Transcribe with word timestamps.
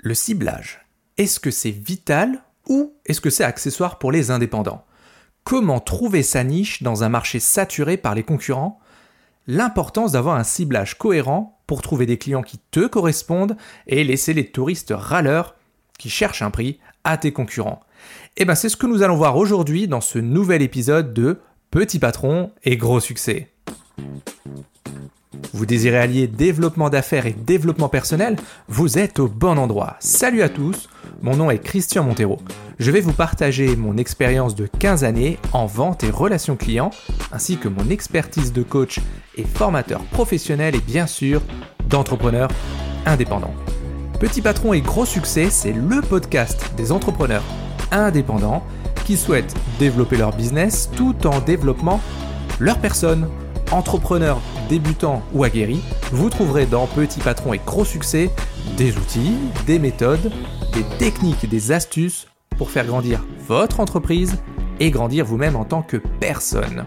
Le 0.00 0.14
ciblage, 0.14 0.86
est-ce 1.16 1.40
que 1.40 1.50
c'est 1.50 1.72
vital 1.72 2.44
ou 2.68 2.94
est-ce 3.04 3.20
que 3.20 3.30
c'est 3.30 3.42
accessoire 3.42 3.98
pour 3.98 4.12
les 4.12 4.30
indépendants? 4.30 4.84
Comment 5.42 5.80
trouver 5.80 6.22
sa 6.22 6.44
niche 6.44 6.84
dans 6.84 7.02
un 7.02 7.08
marché 7.08 7.40
saturé 7.40 7.96
par 7.96 8.14
les 8.14 8.22
concurrents? 8.22 8.78
L'importance 9.48 10.12
d'avoir 10.12 10.36
un 10.36 10.44
ciblage 10.44 10.96
cohérent 10.98 11.60
pour 11.66 11.82
trouver 11.82 12.06
des 12.06 12.16
clients 12.16 12.44
qui 12.44 12.60
te 12.70 12.86
correspondent 12.86 13.56
et 13.88 14.04
laisser 14.04 14.34
les 14.34 14.52
touristes 14.52 14.94
râleurs 14.96 15.56
qui 15.98 16.10
cherchent 16.10 16.42
un 16.42 16.52
prix 16.52 16.78
à 17.02 17.16
tes 17.16 17.32
concurrents. 17.32 17.80
Et 18.36 18.42
eh 18.42 18.44
bien 18.44 18.54
c'est 18.54 18.68
ce 18.68 18.76
que 18.76 18.86
nous 18.86 19.02
allons 19.02 19.16
voir 19.16 19.36
aujourd'hui 19.36 19.88
dans 19.88 20.00
ce 20.00 20.20
nouvel 20.20 20.62
épisode 20.62 21.12
de 21.12 21.40
Petit 21.72 21.98
patron 21.98 22.52
et 22.62 22.76
gros 22.76 23.00
succès. 23.00 23.52
Vous 25.52 25.66
désirez 25.66 25.98
allier 25.98 26.26
développement 26.26 26.90
d'affaires 26.90 27.26
et 27.26 27.32
développement 27.32 27.88
personnel? 27.88 28.36
Vous 28.68 28.98
êtes 28.98 29.18
au 29.18 29.28
bon 29.28 29.58
endroit. 29.58 29.96
Salut 30.00 30.42
à 30.42 30.48
tous, 30.48 30.88
mon 31.22 31.36
nom 31.36 31.50
est 31.50 31.58
Christian 31.58 32.04
Montero. 32.04 32.38
Je 32.78 32.90
vais 32.90 33.00
vous 33.00 33.12
partager 33.12 33.76
mon 33.76 33.96
expérience 33.96 34.54
de 34.54 34.66
15 34.66 35.04
années 35.04 35.38
en 35.52 35.66
vente 35.66 36.04
et 36.04 36.10
relations 36.10 36.56
clients, 36.56 36.90
ainsi 37.32 37.56
que 37.56 37.68
mon 37.68 37.88
expertise 37.90 38.52
de 38.52 38.62
coach 38.62 39.00
et 39.36 39.44
formateur 39.44 40.00
professionnel 40.04 40.74
et 40.74 40.80
bien 40.80 41.06
sûr 41.06 41.42
d'entrepreneur 41.88 42.48
indépendant. 43.06 43.54
Petit 44.20 44.42
patron 44.42 44.72
et 44.72 44.80
gros 44.80 45.06
succès, 45.06 45.48
c'est 45.50 45.72
le 45.72 46.00
podcast 46.00 46.72
des 46.76 46.90
entrepreneurs 46.90 47.44
indépendants 47.90 48.64
qui 49.04 49.16
souhaitent 49.16 49.54
développer 49.78 50.16
leur 50.16 50.34
business 50.34 50.90
tout 50.96 51.26
en 51.26 51.40
développant 51.40 52.00
leur 52.58 52.78
personne. 52.78 53.28
Entrepreneurs 53.70 54.40
débutants 54.70 55.22
ou 55.34 55.44
aguerris, 55.44 55.82
vous 56.10 56.30
trouverez 56.30 56.64
dans 56.64 56.86
Petit 56.86 57.20
Patron 57.20 57.52
et 57.52 57.60
Gros 57.64 57.84
Succès 57.84 58.30
des 58.78 58.96
outils, 58.96 59.34
des 59.66 59.78
méthodes, 59.78 60.32
des 60.72 60.84
techniques 60.98 61.48
des 61.48 61.72
astuces 61.72 62.28
pour 62.56 62.70
faire 62.70 62.86
grandir 62.86 63.24
votre 63.46 63.80
entreprise 63.80 64.38
et 64.80 64.90
grandir 64.90 65.26
vous-même 65.26 65.54
en 65.54 65.64
tant 65.64 65.82
que 65.82 65.98
personne. 66.20 66.86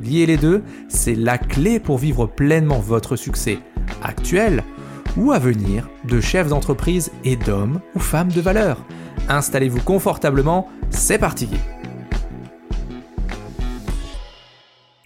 Lier 0.00 0.26
les 0.26 0.36
deux, 0.36 0.62
c'est 0.88 1.14
la 1.14 1.38
clé 1.38 1.80
pour 1.80 1.98
vivre 1.98 2.26
pleinement 2.26 2.78
votre 2.78 3.16
succès 3.16 3.58
actuel 4.02 4.62
ou 5.16 5.32
à 5.32 5.40
venir 5.40 5.88
de 6.04 6.20
chefs 6.20 6.48
d'entreprise 6.48 7.10
et 7.24 7.36
d'hommes 7.36 7.80
ou 7.96 7.98
femmes 7.98 8.32
de 8.32 8.40
valeur. 8.40 8.78
Installez-vous 9.28 9.82
confortablement, 9.82 10.68
c'est 10.90 11.18
parti 11.18 11.48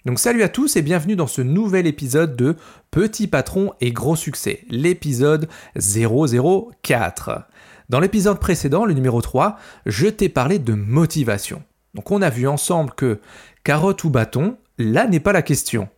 Donc 0.07 0.19
salut 0.19 0.41
à 0.41 0.47
tous 0.47 0.77
et 0.77 0.81
bienvenue 0.81 1.17
dans 1.17 1.27
ce 1.27 1.41
nouvel 1.41 1.85
épisode 1.85 2.37
de 2.37 2.55
Petit 2.91 3.27
patron 3.27 3.73
et 3.81 3.91
gros 3.91 4.15
succès, 4.15 4.63
l'épisode 4.69 5.49
004. 5.75 7.41
Dans 7.89 7.99
l'épisode 7.99 8.39
précédent, 8.39 8.85
le 8.85 8.93
numéro 8.93 9.21
3, 9.21 9.57
je 9.85 10.07
t'ai 10.07 10.29
parlé 10.29 10.59
de 10.59 10.71
motivation. 10.71 11.61
Donc 11.93 12.09
on 12.09 12.21
a 12.21 12.29
vu 12.29 12.47
ensemble 12.47 12.93
que 12.93 13.19
carotte 13.65 14.05
ou 14.05 14.09
bâton, 14.09 14.57
là 14.77 15.07
n'est 15.07 15.19
pas 15.19 15.33
la 15.33 15.41
question. 15.41 15.89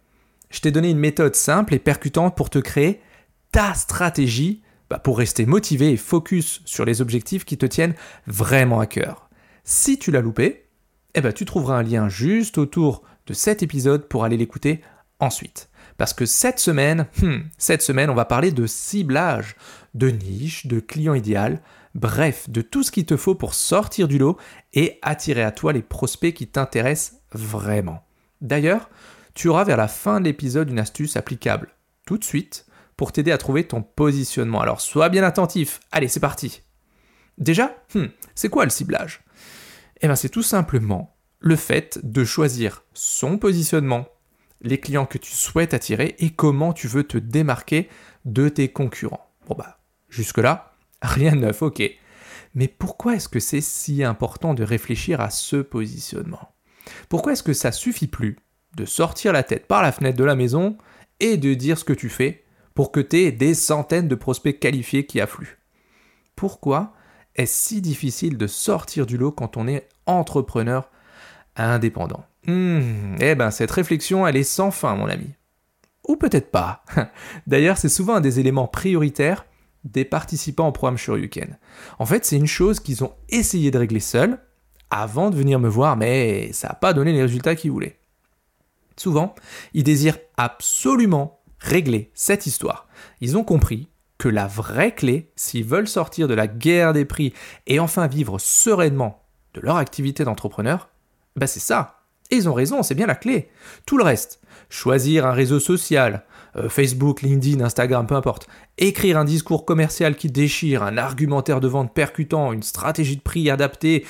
Je 0.50 0.62
t'ai 0.62 0.72
donné 0.72 0.90
une 0.90 0.98
méthode 0.98 1.36
simple 1.36 1.76
et 1.76 1.80
percutante 1.80 2.36
pour 2.36 2.50
te 2.50 2.58
créer 2.58 3.02
ta 3.52 3.76
stratégie 3.76 4.64
bah, 4.90 4.98
pour 4.98 5.20
rester 5.20 5.46
motivé 5.46 5.92
et 5.92 5.98
focus 5.98 6.64
sur 6.66 6.84
les 6.84 7.02
objectifs 7.02 7.46
qui 7.46 7.60
te 7.60 7.68
tiennent 7.68 7.94
vraiment 8.26 8.80
à 8.80 8.88
cœur. 8.88 9.30
Si 9.64 10.00
tu 10.00 10.10
l'as 10.10 10.22
loupé, 10.22 10.66
eh 11.14 11.22
ben, 11.22 11.32
tu 11.32 11.46
trouveras 11.46 11.78
un 11.78 11.84
lien 11.84 12.10
juste 12.10 12.58
autour 12.58 13.04
de 13.30 13.34
cet 13.36 13.62
épisode 13.62 14.08
pour 14.08 14.24
aller 14.24 14.38
l'écouter 14.38 14.82
ensuite. 15.20 15.70
Parce 15.98 16.14
que 16.14 16.26
cette 16.26 16.60
semaine, 16.60 17.06
hmm, 17.22 17.42
cette 17.58 17.84
semaine, 17.84 18.10
on 18.10 18.16
va 18.16 18.26
parler 18.26 18.52
de 18.52 18.66
ciblage, 18.66 19.56
de 19.94 20.10
niche, 20.10 20.66
de 20.66 20.80
client 20.80 21.14
idéal, 21.14 21.62
bref, 21.94 22.50
de 22.50 22.62
tout 22.62 22.82
ce 22.82 22.92
qu'il 22.92 23.06
te 23.06 23.18
faut 23.18 23.36
pour 23.36 23.54
sortir 23.54 24.08
du 24.08 24.18
lot 24.18 24.38
et 24.74 24.98
attirer 25.04 25.44
à 25.44 25.52
toi 25.52 25.74
les 25.74 25.84
prospects 25.84 26.34
qui 26.34 26.48
t'intéressent 26.48 27.20
vraiment. 27.34 28.04
D'ailleurs, 28.42 28.89
tu 29.36 29.48
auras 29.48 29.64
vers 29.64 29.78
la 29.78 29.88
fin 29.88 30.20
de 30.20 30.26
l'épisode 30.26 30.70
une 30.72 30.80
astuce 30.80 31.16
applicable 31.16 31.70
tout 32.06 32.18
de 32.18 32.23
suite 32.23 32.66
pour 32.98 33.12
t'aider 33.12 33.32
à 33.32 33.38
trouver 33.38 33.64
ton 33.66 33.84
positionnement. 33.84 34.62
Alors 34.62 34.82
sois 34.82 35.10
bien 35.10 35.23
attentif. 35.23 35.80
Allez, 35.92 36.08
c'est 36.08 36.20
parti. 36.20 36.64
Déjà, 37.38 37.76
hmm, 37.94 38.06
c'est 38.34 38.50
quoi 38.50 38.64
le 38.64 38.72
ciblage? 38.72 39.22
Eh 40.02 40.08
bien, 40.08 40.16
c'est 40.16 40.30
tout 40.30 40.44
simplement 40.44 41.16
le 41.39 41.55
fait 41.55 42.00
de 42.04 42.23
choisir 42.23 42.83
son 42.94 43.38
positionnement, 43.38 44.08
les 44.61 44.80
clients 44.80 45.05
que 45.05 45.17
tu 45.17 45.32
souhaites 45.32 45.73
attirer 45.73 46.16
et 46.20 46.32
comment 46.32 46.73
tu 46.73 46.88
veux 46.88 47.04
te 47.04 47.17
démarquer 47.17 47.89
de 48.26 48.50
tes 48.50 48.70
concurrents. 48.70 49.32
Bon 49.48 49.55
bah, 49.58 49.80
jusque-là, 50.10 50.76
rien 51.02 51.32
de 51.32 51.42
neuf, 51.42 51.61
ok. 51.61 51.82
Mais 52.55 52.67
pourquoi 52.67 53.16
est-ce 53.16 53.30
que 53.30 53.39
c'est 53.39 53.61
si 53.61 54.04
important 54.04 54.54
de 54.54 54.64
réfléchir 54.64 55.22
à 55.22 55.30
ce 55.30 55.58
positionnement? 55.58 56.54
Pourquoi 57.08 57.33
est-ce 57.33 57.44
que 57.44 57.54
ça 57.54 57.71
suffit 57.71 58.08
plus 58.08 58.38
de 58.76 58.86
sortir 58.86 59.33
la 59.33 59.44
tête 59.44 59.67
par 59.67 59.82
la 59.82 59.92
fenêtre 59.92 60.17
de 60.17 60.23
la 60.23 60.36
maison 60.36 60.77
et 61.20 61.38
de 61.38 61.54
dire 61.54 61.77
ce 61.77 61.83
que 61.83 61.94
tu 61.94 62.10
fais 62.10 62.44
pour 62.73 62.92
que 62.92 63.00
tu 63.00 63.17
aies 63.17 63.32
des 63.32 63.54
centaines 63.54 64.08
de 64.08 64.16
prospects 64.16 64.60
qualifiés 64.60 65.06
qui 65.06 65.21
affluent? 65.21 65.58
Pourquoi 66.36 66.94
est-ce 67.36 67.67
si 67.67 67.82
difficile 67.82 68.38
de 68.38 68.48
sortir 68.48 69.06
du 69.06 69.17
lot 69.17 69.32
quand 69.32 69.56
on 69.58 69.67
est 69.67 69.88
entrepreneur 70.06 70.89
indépendant. 71.65 72.25
Hmm, 72.47 73.15
eh 73.20 73.36
ben 73.36 73.52
cette 73.52 73.71
réflexion, 73.71 74.25
elle 74.25 74.37
est 74.37 74.43
sans 74.43 74.71
fin, 74.71 74.95
mon 74.95 75.08
ami. 75.08 75.27
Ou 76.08 76.15
peut-être 76.15 76.52
pas. 76.52 76.83
D'ailleurs, 77.47 77.77
c'est 77.77 77.89
souvent 77.89 78.15
un 78.15 78.21
des 78.21 78.39
éléments 78.39 78.67
prioritaires 78.67 79.45
des 79.83 80.05
participants 80.05 80.67
au 80.67 80.71
programme 80.71 80.97
Shoryuken. 80.97 81.58
En 81.99 82.05
fait, 82.05 82.25
c'est 82.25 82.36
une 82.36 82.47
chose 82.47 82.80
qu'ils 82.80 83.03
ont 83.03 83.14
essayé 83.30 83.71
de 83.71 83.77
régler 83.77 83.99
seuls 83.99 84.39
avant 84.89 85.30
de 85.30 85.36
venir 85.36 85.59
me 85.59 85.70
voir, 85.70 85.95
mais 85.97 86.52
ça 86.52 86.70
n'a 86.70 86.73
pas 86.73 86.93
donné 86.93 87.14
les 87.14 87.21
résultats 87.21 87.55
qu'ils 87.55 87.71
voulaient. 87.71 87.99
Souvent, 88.97 89.36
ils 89.73 89.83
désirent 89.83 90.17
absolument 90.36 91.39
régler 91.59 92.11
cette 92.14 92.45
histoire. 92.45 92.87
Ils 93.21 93.37
ont 93.37 93.43
compris 93.43 93.87
que 94.17 94.27
la 94.27 94.47
vraie 94.47 94.93
clé, 94.93 95.31
s'ils 95.36 95.64
veulent 95.64 95.87
sortir 95.87 96.27
de 96.27 96.33
la 96.33 96.47
guerre 96.47 96.91
des 96.93 97.05
prix 97.05 97.33
et 97.67 97.80
enfin 97.80 98.08
vivre 98.08 98.37
sereinement 98.39 99.23
de 99.53 99.61
leur 99.61 99.77
activité 99.77 100.26
d'entrepreneur, 100.26 100.89
bah 101.36 101.48
c'est 101.48 101.60
ça. 101.60 102.00
Et 102.32 102.36
ils 102.36 102.50
ont 102.50 102.54
raison, 102.54 102.84
c'est 102.84 102.95
bien 102.95 103.08
la 103.08 103.16
clé. 103.16 103.50
Tout 103.86 103.98
le 103.98 104.04
reste, 104.04 104.40
choisir 104.70 105.26
un 105.26 105.32
réseau 105.32 105.60
social, 105.60 106.26
euh, 106.56 106.70
Facebook, 106.70 107.22
LinkedIn, 107.22 107.64
Instagram, 107.64 108.06
peu 108.06 108.16
importe, 108.16 108.48
écrire 108.78 109.17
un 109.17 109.26
discours 109.26 109.66
commercial 109.66 110.16
qui 110.16 110.30
déchire, 110.30 110.84
un 110.84 110.98
argumentaire 110.98 111.60
de 111.60 111.68
vente 111.68 111.94
percutant, 111.94 112.54
une 112.54 112.64
stratégie 112.64 113.18
de 113.18 113.22
prix 113.22 113.50
adaptée, 113.50 114.06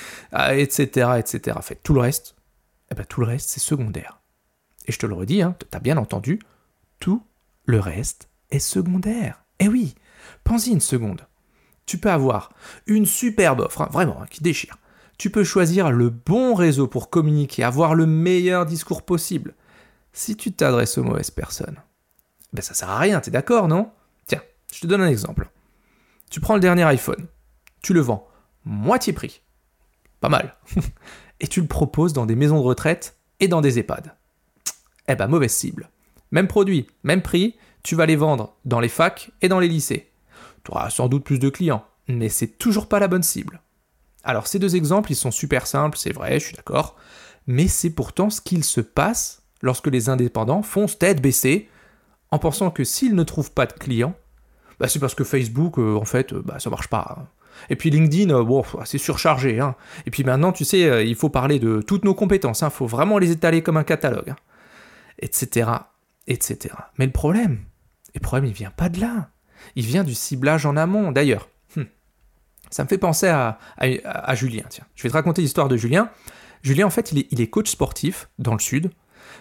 etc., 0.52 1.08
euh, 1.10 1.16
etc. 1.16 1.58
Tout 1.84 1.94
le 1.94 2.02
reste, 2.02 2.36
eh 2.92 2.96
ben, 2.96 3.06
tout 3.06 3.22
le 3.22 3.28
reste, 3.28 3.50
c'est 3.50 3.60
secondaire. 3.60 4.20
Et 4.88 4.92
je 4.92 5.00
te 5.00 5.06
le 5.06 5.14
redis, 5.14 5.42
hein, 5.42 5.56
t'as 5.70 5.80
bien 5.80 5.98
entendu, 5.98 6.40
tout 7.00 7.24
le 7.66 7.80
reste 7.80 8.30
est 8.52 8.60
secondaire. 8.60 9.44
Eh 9.60 9.68
oui, 9.68 9.96
pense-y 10.44 10.72
une 10.72 10.82
seconde. 10.82 11.28
Tu 11.86 11.98
peux 11.98 12.12
avoir 12.12 12.52
une 12.86 13.06
superbe 13.06 13.62
offre, 13.62 13.82
hein, 13.82 13.90
vraiment, 13.92 14.22
hein, 14.22 14.28
qui 14.30 14.44
déchire 14.44 14.78
tu 15.20 15.30
peux 15.30 15.44
choisir 15.44 15.92
le 15.92 16.10
bon 16.10 16.56
réseau 16.56 16.88
pour 16.88 17.10
communiquer, 17.10 17.64
avoir 17.64 17.94
le 17.94 18.06
meilleur 18.06 18.66
discours 18.66 19.04
possible. 19.04 19.54
Si 20.14 20.38
tu 20.38 20.54
t'adresses 20.54 20.98
aux 20.98 21.04
mauvaises 21.04 21.30
personnes, 21.30 21.76
ben 22.54 22.62
ça 22.62 22.74
sert 22.74 22.90
à 22.90 22.98
rien, 22.98 23.20
t'es 23.20 23.30
d'accord, 23.30 23.68
non? 23.68 23.92
Tiens, 24.26 24.42
je 24.74 24.80
te 24.80 24.88
donne 24.88 25.02
un 25.02 25.10
exemple. 25.10 25.50
Tu 26.32 26.40
prends 26.40 26.54
le 26.54 26.62
dernier 26.62 26.84
iPhone, 26.84 27.28
tu 27.82 27.94
le 27.94 28.00
vends 28.00 28.28
moitié 28.64 29.12
prix, 29.12 29.42
pas 30.22 30.30
mal, 30.30 30.56
et 31.42 31.48
tu 31.48 31.60
le 31.60 31.68
proposes 31.68 32.14
dans 32.14 32.26
des 32.26 32.36
maisons 32.36 32.60
de 32.60 32.66
retraite 32.66 33.18
et 33.42 33.50
dans 33.50 33.62
des 33.62 33.78
EHPAD. 33.78 34.14
Eh 35.10 35.16
ben 35.16 35.28
mauvaise 35.28 35.52
cible. 35.52 35.90
Même 36.32 36.48
produit, 36.48 36.88
même 37.04 37.22
prix, 37.22 37.58
tu 37.84 37.96
vas 37.96 38.06
les 38.06 38.16
vendre 38.16 38.56
dans 38.64 38.80
les 38.80 38.90
facs 38.90 39.32
et 39.42 39.50
dans 39.50 39.60
les 39.60 39.68
lycées. 39.68 40.12
Tu 40.64 40.72
auras 40.72 40.90
sans 40.90 41.10
doute 41.10 41.26
plus 41.26 41.40
de 41.40 41.50
clients, 41.50 41.86
mais 42.08 42.30
c'est 42.30 42.58
toujours 42.58 42.88
pas 42.88 43.00
la 43.00 43.08
bonne 43.10 43.24
cible. 43.24 43.62
Alors 44.24 44.48
ces 44.48 44.60
deux 44.60 44.76
exemples, 44.76 45.12
ils 45.12 45.16
sont 45.16 45.32
super 45.32 45.68
simples, 45.68 45.98
c'est 45.98 46.14
vrai, 46.14 46.40
je 46.40 46.46
suis 46.46 46.56
d'accord, 46.56 46.96
mais 47.48 47.68
c'est 47.68 47.90
pourtant 47.90 48.30
ce 48.30 48.42
qu'il 48.42 48.64
se 48.64 48.82
passe 48.82 49.44
lorsque 49.62 49.88
les 49.88 50.10
indépendants 50.10 50.62
foncent 50.62 51.00
tête 51.00 51.22
baissée 51.22 51.70
en 52.32 52.40
pensant 52.40 52.70
que 52.70 52.84
s'ils 52.84 53.16
ne 53.16 53.24
trouvent 53.24 53.52
pas 53.52 53.66
de 53.66 53.74
clients, 53.74 54.16
bah, 54.80 54.88
c'est 54.88 55.00
parce 55.00 55.16
que 55.16 55.24
Facebook, 55.24 55.78
euh, 55.78 55.96
en 55.96 56.06
fait, 56.06 56.34
euh, 56.34 56.42
bah, 56.44 56.60
ça 56.60 56.70
marche 56.70 56.88
pas. 56.88 57.18
Hein. 57.18 57.28
Et 57.70 57.76
puis 57.76 57.90
LinkedIn, 57.90 58.34
euh, 58.34 58.62
c'est 58.86 58.98
surchargé. 58.98 59.60
Hein. 59.60 59.76
Et 60.06 60.12
puis 60.12 60.24
maintenant, 60.24 60.52
tu 60.52 60.64
sais, 60.64 61.06
il 61.08 61.16
faut 61.16 61.30
parler 61.30 61.60
de 61.60 61.82
toutes 61.82 62.06
nos 62.06 62.14
compétences. 62.14 62.62
Il 62.62 62.66
hein. 62.66 62.70
faut 62.70 62.88
vraiment 62.88 63.18
les 63.18 63.32
étaler 63.32 63.62
comme 63.62 63.78
un 63.78 63.84
catalogue. 63.84 64.34
Etc. 65.20 65.70
Etc. 66.28 66.74
Mais 66.98 67.06
le 67.06 67.12
problème, 67.12 67.60
le 68.16 68.22
problème, 68.22 68.46
il 68.46 68.54
vient 68.54 68.72
pas 68.72 68.88
de 68.88 69.02
là. 69.02 69.30
Il 69.76 69.86
vient 69.86 70.06
du 70.06 70.14
ciblage 70.14 70.66
en 70.66 70.78
amont. 70.78 71.12
D'ailleurs, 71.12 71.50
ça 72.70 72.84
me 72.84 72.88
fait 72.88 72.98
penser 72.98 73.28
à, 73.28 73.58
Julien. 74.36 74.64
Tiens, 74.70 74.86
je 74.96 75.04
vais 75.04 75.10
te 75.10 75.14
raconter 75.14 75.42
l'histoire 75.42 75.68
de 75.68 75.78
Julien. 75.78 76.10
Julien, 76.62 76.86
en 76.86 76.90
fait, 76.90 77.12
il 77.12 77.42
est, 77.42 77.48
coach 77.48 77.70
sportif 77.70 78.30
dans 78.38 78.54
le 78.54 78.60
sud. 78.60 78.92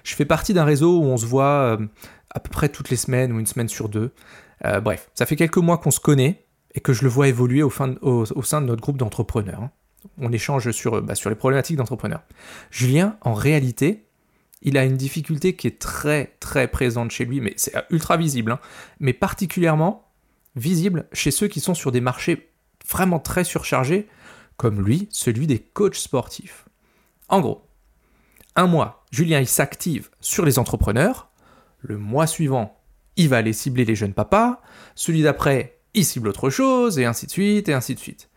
Je 0.05 0.15
fais 0.15 0.25
partie 0.25 0.55
d'un 0.55 0.65
réseau 0.65 0.99
où 1.01 1.05
on 1.05 1.17
se 1.17 1.27
voit 1.27 1.77
euh, 1.79 1.87
à 2.31 2.41
peu 2.41 2.51
près 2.51 2.69
toutes 2.69 2.91
les 2.91 2.97
semaines 2.97 3.33
ou 3.33 3.41
une 3.41 3.47
semaine 3.47 3.69
sur 3.69 3.89
deux. 3.89 4.13
Euh, 4.65 4.81
bref, 4.81 5.11
ça 5.15 5.27
fait 5.27 5.37
quelques 5.37 5.59
mois 5.59 5.79
qu'on 5.79 5.91
se 5.91 6.01
connaît 6.01 6.47
et 6.75 6.81
que 6.81 6.93
je 6.93 7.03
le 7.03 7.09
vois 7.09 7.29
évoluer 7.29 7.63
au, 7.63 7.71
sein 7.71 7.89
de 7.89 8.67
notre 8.67 8.81
groupe 8.81 8.99
d'entrepreneurs. 8.99 9.63
Hein. 9.63 9.71
On 10.19 10.33
échange 10.33 10.71
sur, 10.71 11.03
bah, 11.03 11.15
sur 11.15 11.31
les 11.31 11.37
problématiques 11.37 11.77
d'entrepreneurs. 11.77 12.23
Julien, 12.71 13.17
en 13.23 13.35
réalité, 13.35 14.09
il 14.63 14.79
a 14.79 14.85
une 14.85 14.97
difficulté 14.97 15.57
qui 15.57 15.67
est 15.67 15.79
très 15.79 16.37
très 16.41 16.69
présente 16.69 17.11
chez 17.11 17.25
lui, 17.25 17.41
mais 17.41 17.55
c'est 17.57 17.75
ultra 17.91 18.17
visible, 18.17 18.53
hein. 18.53 18.61
mais 19.01 19.13
particulièrement 19.13 20.11
visible 20.57 21.07
chez 21.13 21.31
ceux 21.31 21.49
qui 21.49 21.61
sont 21.61 21.75
sur 21.75 21.93
des 21.93 22.01
marchés 22.01 22.51
vraiment 22.89 23.19
très 23.19 23.45
surchargés, 23.45 24.09
comme 24.57 24.83
lui, 24.83 25.09
celui 25.11 25.47
des 25.47 25.61
coachs 25.61 25.97
sportifs. 25.97 26.67
En 27.29 27.41
gros, 27.41 27.67
un 28.57 28.67
mois, 28.67 29.05
Julien 29.11 29.41
il 29.41 29.47
s'active 29.47 30.11
sur 30.21 30.45
les 30.45 30.59
entrepreneurs, 30.59 31.29
le 31.81 31.97
mois 31.97 32.27
suivant, 32.27 32.81
il 33.17 33.29
va 33.29 33.39
aller 33.39 33.53
cibler 33.53 33.85
les 33.85 33.95
jeunes 33.95 34.15
papas, 34.15 34.61
celui 34.95 35.23
d'après, 35.23 35.79
il 35.95 36.05
cible 36.05 36.29
autre 36.29 36.51
chose, 36.51 36.99
et 36.99 37.05
ainsi 37.05 37.27
de 37.27 37.31
suite, 37.31 37.69
et 37.69 37.75
ainsi 37.75 37.95
de 37.95 38.01
suite. 38.01 38.31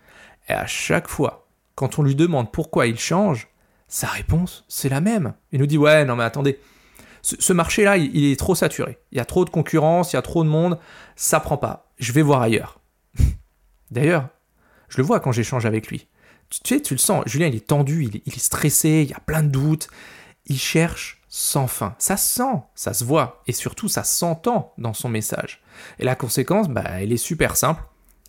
Et 0.48 0.54
à 0.54 0.66
chaque 0.66 1.08
fois, 1.08 1.48
quand 1.76 2.00
on 2.00 2.04
lui 2.04 2.16
demande 2.16 2.52
pourquoi 2.52 2.88
il 2.88 3.00
change, 3.00 3.48
sa 3.88 4.08
réponse, 4.08 4.64
c'est 4.68 4.90
la 4.90 5.02
même. 5.02 5.34
Il 5.52 5.60
nous 5.60 5.66
dit 5.66 5.78
Ouais, 5.78 6.06
non 6.06 6.16
mais 6.16 6.24
attendez, 6.24 6.60
ce, 7.22 7.54
marché-là, 7.54 7.98
il, 7.98 8.32
est 8.32 8.40
trop 8.40 8.56
saturé. 8.56 8.98
Il 9.12 9.18
y 9.18 9.22
a 9.22 9.26
trop 9.26 9.46
de 9.46 9.50
concurrence, 9.50 10.14
il 10.14 10.16
y 10.16 10.20
a 10.20 10.22
trop 10.24 10.44
de 10.44 10.50
monde, 10.50 10.80
ça 11.16 11.40
prend 11.40 11.58
pas. 11.58 11.92
Je 11.98 12.14
vais 12.14 12.22
voir 12.22 12.42
ailleurs. 12.42 12.80
D'ailleurs, 13.92 14.30
je 14.92 14.98
le 14.98 15.04
vois 15.04 15.20
quand 15.20 15.32
j'échange 15.32 15.66
avec 15.66 15.88
lui. 15.88 16.08
Tu, 16.50 16.60
sais, 16.64 16.82
tu 16.82 16.94
le 16.94 17.00
sens, 17.00 17.24
Julien, 17.26 17.48
il 17.48 17.56
est 17.56 17.68
tendu, 17.68 18.06
il, 18.06 18.34
est 18.34 18.40
stressé, 18.40 19.02
il 19.04 19.10
y 19.10 19.14
a 19.14 19.20
plein 19.20 19.42
de 19.42 19.48
doutes. 19.48 19.88
Il 20.46 20.60
cherche 20.60 21.22
sans 21.28 21.66
fin. 21.66 21.96
Ça 21.98 22.18
sent, 22.18 22.62
ça 22.76 22.94
se 22.94 23.04
voit, 23.04 23.42
et 23.48 23.54
surtout 23.54 23.88
ça 23.88 24.04
s'entend 24.04 24.74
dans 24.78 24.94
son 24.94 25.10
message. 25.10 25.62
Et 25.98 26.04
la 26.04 26.16
conséquence, 26.16 26.68
bah, 26.68 26.84
elle 27.00 27.14
est 27.14 27.18
super 27.18 27.56
simple, 27.56 27.82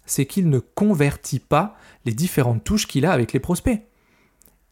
c'est 0.06 0.24
qu'il 0.24 0.48
ne 0.48 0.60
convertit 0.60 1.40
pas 1.40 1.76
les 2.04 2.14
différentes 2.14 2.64
touches 2.64 2.86
qu'il 2.86 3.04
a 3.04 3.12
avec 3.12 3.32
les 3.32 3.40
prospects 3.40 3.82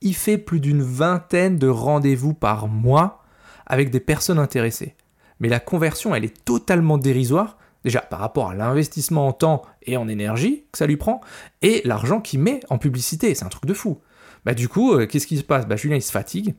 il 0.00 0.14
fait 0.14 0.38
plus 0.38 0.60
d'une 0.60 0.82
vingtaine 0.82 1.58
de 1.58 1.68
rendez-vous 1.68 2.34
par 2.34 2.68
mois 2.68 3.22
avec 3.66 3.90
des 3.90 4.00
personnes 4.00 4.38
intéressées. 4.38 4.94
Mais 5.38 5.48
la 5.48 5.60
conversion, 5.60 6.14
elle 6.14 6.24
est 6.24 6.44
totalement 6.44 6.98
dérisoire, 6.98 7.56
déjà 7.84 8.00
par 8.00 8.20
rapport 8.20 8.50
à 8.50 8.54
l'investissement 8.54 9.26
en 9.26 9.32
temps 9.32 9.62
et 9.82 9.96
en 9.96 10.08
énergie 10.08 10.66
que 10.72 10.78
ça 10.78 10.86
lui 10.86 10.96
prend, 10.96 11.20
et 11.62 11.82
l'argent 11.84 12.20
qu'il 12.20 12.40
met 12.40 12.60
en 12.70 12.78
publicité, 12.78 13.34
c'est 13.34 13.44
un 13.44 13.48
truc 13.48 13.66
de 13.66 13.74
fou. 13.74 14.00
Bah 14.44 14.54
du 14.54 14.68
coup, 14.68 14.94
euh, 14.94 15.06
qu'est-ce 15.06 15.26
qui 15.26 15.36
se 15.36 15.42
passe? 15.42 15.66
Bah, 15.66 15.76
Julien, 15.76 15.96
il 15.96 16.02
se 16.02 16.12
fatigue, 16.12 16.54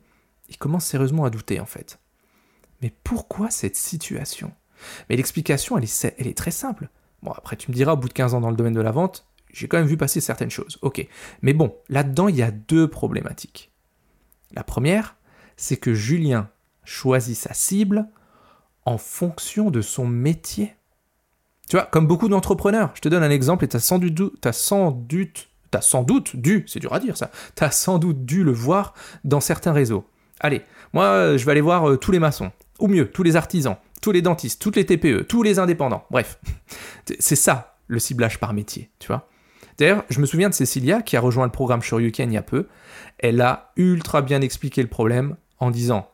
il 0.48 0.56
commence 0.56 0.84
sérieusement 0.84 1.24
à 1.24 1.30
douter 1.30 1.60
en 1.60 1.66
fait. 1.66 1.98
Mais 2.80 2.92
pourquoi 3.04 3.50
cette 3.50 3.76
situation? 3.76 4.52
Mais 5.08 5.16
l'explication, 5.16 5.78
elle 5.78 5.84
est, 5.84 6.14
elle 6.18 6.26
est 6.26 6.36
très 6.36 6.50
simple. 6.50 6.88
Bon, 7.22 7.30
après, 7.30 7.56
tu 7.56 7.70
me 7.70 7.76
diras, 7.76 7.92
au 7.92 7.96
bout 7.96 8.08
de 8.08 8.12
15 8.12 8.34
ans 8.34 8.40
dans 8.40 8.50
le 8.50 8.56
domaine 8.56 8.74
de 8.74 8.80
la 8.80 8.90
vente, 8.90 9.26
j'ai 9.52 9.68
quand 9.68 9.78
même 9.78 9.86
vu 9.86 9.96
passer 9.96 10.20
certaines 10.20 10.50
choses. 10.50 10.78
Ok. 10.82 11.06
Mais 11.42 11.52
bon, 11.52 11.76
là-dedans, 11.88 12.28
il 12.28 12.36
y 12.36 12.42
a 12.42 12.50
deux 12.50 12.88
problématiques. 12.88 13.70
La 14.52 14.64
première, 14.64 15.16
c'est 15.56 15.76
que 15.76 15.94
Julien 15.94 16.50
choisit 16.84 17.36
sa 17.36 17.54
cible 17.54 18.08
en 18.84 18.98
fonction 18.98 19.70
de 19.70 19.80
son 19.80 20.06
métier. 20.06 20.74
Tu 21.68 21.76
vois, 21.76 21.86
comme 21.86 22.06
beaucoup 22.06 22.28
d'entrepreneurs, 22.28 22.90
je 22.94 23.00
te 23.00 23.08
donne 23.08 23.22
un 23.22 23.30
exemple 23.30 23.64
et 23.64 23.68
tu 23.68 23.76
as 23.76 23.80
sans 23.80 23.98
doute, 23.98 24.46
as 24.46 24.52
sans 24.52 24.90
doute, 24.90 25.48
as 25.72 25.80
sans 25.80 26.02
doute 26.02 26.36
dû, 26.36 26.64
c'est 26.66 26.80
dur 26.80 26.92
à 26.92 27.00
dire 27.00 27.16
ça, 27.16 27.30
tu 27.56 27.64
as 27.64 27.70
sans 27.70 27.98
doute 27.98 28.24
dû 28.24 28.44
le 28.44 28.52
voir 28.52 28.94
dans 29.24 29.40
certains 29.40 29.72
réseaux. 29.72 30.04
Allez, 30.40 30.62
moi, 30.92 31.36
je 31.36 31.44
vais 31.44 31.52
aller 31.52 31.60
voir 31.60 31.88
euh, 31.88 31.96
tous 31.96 32.10
les 32.10 32.18
maçons, 32.18 32.50
ou 32.78 32.88
mieux, 32.88 33.10
tous 33.10 33.22
les 33.22 33.36
artisans, 33.36 33.76
tous 34.02 34.12
les 34.12 34.22
dentistes, 34.22 34.60
toutes 34.60 34.76
les 34.76 34.84
TPE, 34.84 35.26
tous 35.28 35.42
les 35.42 35.58
indépendants, 35.58 36.04
bref. 36.10 36.38
C'est 37.20 37.36
ça, 37.36 37.76
le 37.86 37.98
ciblage 37.98 38.38
par 38.38 38.52
métier, 38.52 38.90
tu 38.98 39.06
vois. 39.06 39.28
D'ailleurs, 39.78 40.04
je 40.10 40.20
me 40.20 40.26
souviens 40.26 40.48
de 40.48 40.54
Cécilia 40.54 41.02
qui 41.02 41.16
a 41.16 41.20
rejoint 41.20 41.46
le 41.46 41.52
programme 41.52 41.82
Shoryuken 41.82 42.30
il 42.30 42.34
y 42.34 42.38
a 42.38 42.42
peu. 42.42 42.66
Elle 43.18 43.40
a 43.40 43.72
ultra 43.76 44.22
bien 44.22 44.40
expliqué 44.40 44.82
le 44.82 44.88
problème 44.88 45.36
en 45.58 45.70
disant 45.70 46.08